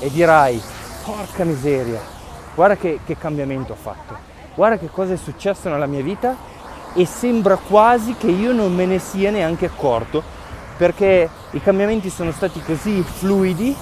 e 0.00 0.10
dirai 0.10 0.60
porca 1.04 1.44
miseria, 1.44 2.00
guarda 2.54 2.76
che, 2.76 3.00
che 3.04 3.16
cambiamento 3.16 3.72
ho 3.72 3.76
fatto, 3.76 4.16
guarda 4.54 4.78
che 4.78 4.90
cosa 4.90 5.14
è 5.14 5.16
successo 5.16 5.68
nella 5.68 5.86
mia 5.86 6.02
vita 6.02 6.36
e 6.94 7.06
sembra 7.06 7.56
quasi 7.56 8.14
che 8.16 8.26
io 8.26 8.52
non 8.52 8.74
me 8.74 8.84
ne 8.84 8.98
sia 8.98 9.30
neanche 9.30 9.66
accorto 9.66 10.22
perché 10.76 11.28
i 11.52 11.60
cambiamenti 11.62 12.10
sono 12.10 12.32
stati 12.32 12.60
così 12.60 13.02
fluidi 13.02 13.74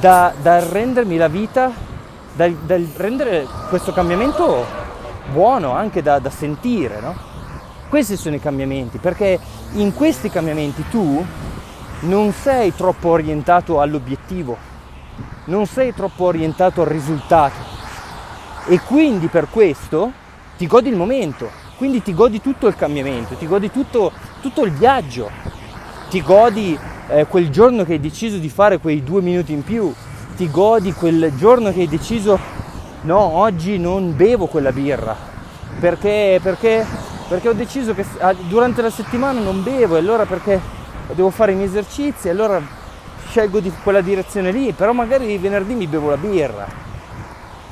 da, 0.00 0.32
da 0.40 0.66
rendermi 0.66 1.16
la 1.16 1.28
vita, 1.28 1.72
da, 2.32 2.48
rendere 2.96 3.46
questo 3.68 3.92
cambiamento 3.92 4.64
buono 5.32 5.72
anche 5.72 6.02
da, 6.02 6.18
da 6.18 6.30
sentire, 6.30 7.00
no? 7.00 7.35
Questi 7.88 8.16
sono 8.16 8.34
i 8.34 8.40
cambiamenti, 8.40 8.98
perché 8.98 9.38
in 9.74 9.94
questi 9.94 10.28
cambiamenti 10.28 10.84
tu 10.90 11.24
non 12.00 12.32
sei 12.32 12.74
troppo 12.74 13.10
orientato 13.10 13.80
all'obiettivo, 13.80 14.56
non 15.44 15.66
sei 15.66 15.94
troppo 15.94 16.24
orientato 16.24 16.82
al 16.82 16.88
risultato. 16.88 17.74
E 18.66 18.80
quindi 18.80 19.28
per 19.28 19.48
questo 19.48 20.10
ti 20.56 20.66
godi 20.66 20.88
il 20.88 20.96
momento, 20.96 21.64
Quindi 21.76 22.02
ti 22.02 22.14
godi 22.14 22.40
tutto 22.40 22.68
il 22.68 22.74
cambiamento, 22.74 23.34
ti 23.34 23.46
godi 23.46 23.70
tutto, 23.70 24.10
tutto 24.40 24.64
il 24.64 24.72
viaggio, 24.72 25.30
ti 26.08 26.22
godi 26.22 26.78
eh, 27.08 27.26
quel 27.26 27.50
giorno 27.50 27.84
che 27.84 27.92
hai 27.92 28.00
deciso 28.00 28.38
di 28.38 28.48
fare 28.48 28.78
quei 28.78 29.04
due 29.04 29.20
minuti 29.20 29.52
in 29.52 29.62
più, 29.62 29.92
ti 30.36 30.50
godi 30.50 30.94
quel 30.94 31.34
giorno 31.36 31.70
che 31.72 31.80
hai 31.80 31.88
deciso 31.88 32.38
no, 33.02 33.18
oggi 33.18 33.78
non 33.78 34.16
bevo 34.16 34.46
quella 34.46 34.72
birra, 34.72 35.14
perché, 35.78 36.40
perché, 36.42 36.86
perché 37.28 37.48
ho 37.48 37.52
deciso 37.52 37.94
che 37.94 38.04
ah, 38.18 38.32
durante 38.34 38.82
la 38.82 38.90
settimana 38.90 39.40
non 39.40 39.62
bevo 39.62 39.96
e 39.96 39.98
allora 39.98 40.24
perché 40.26 40.60
devo 41.12 41.30
fare 41.30 41.52
i 41.52 41.54
miei 41.54 41.68
esercizi 41.68 42.28
e 42.28 42.30
allora 42.30 42.60
scelgo 43.28 43.60
di 43.60 43.72
quella 43.82 44.00
direzione 44.00 44.52
lì, 44.52 44.72
però 44.72 44.92
magari 44.92 45.36
venerdì 45.38 45.74
mi 45.74 45.86
bevo 45.86 46.10
la 46.10 46.16
birra. 46.16 46.66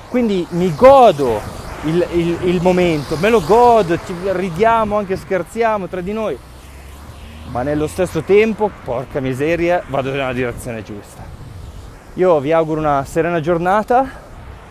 Quindi 0.09 0.47
mi 0.51 0.75
godo 0.75 1.40
il, 1.85 2.07
il, 2.12 2.38
il 2.43 2.62
momento, 2.62 3.17
me 3.17 3.31
lo 3.31 3.40
godo, 3.43 3.99
ridiamo, 4.33 4.97
anche 4.97 5.17
scherziamo 5.17 5.87
tra 5.87 6.01
di 6.01 6.12
noi, 6.12 6.38
ma 7.51 7.62
nello 7.62 7.87
stesso 7.87 8.23
tempo, 8.23 8.71
porca 8.85 9.21
miseria, 9.21 9.83
vado 9.88 10.11
nella 10.11 10.33
direzione 10.33 10.83
giusta. 10.83 11.23
Io 12.14 12.38
vi 12.40 12.53
auguro 12.53 12.81
una 12.81 13.05
serena 13.05 13.40
giornata, 13.40 14.09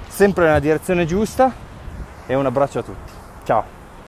sempre 0.07 0.45
nella 0.45 0.59
direzione 0.59 1.05
giusta 1.05 1.51
e 2.25 2.35
un 2.35 2.45
abbraccio 2.45 2.79
a 2.79 2.83
tutti. 2.83 3.11
Ciao! 3.43 3.82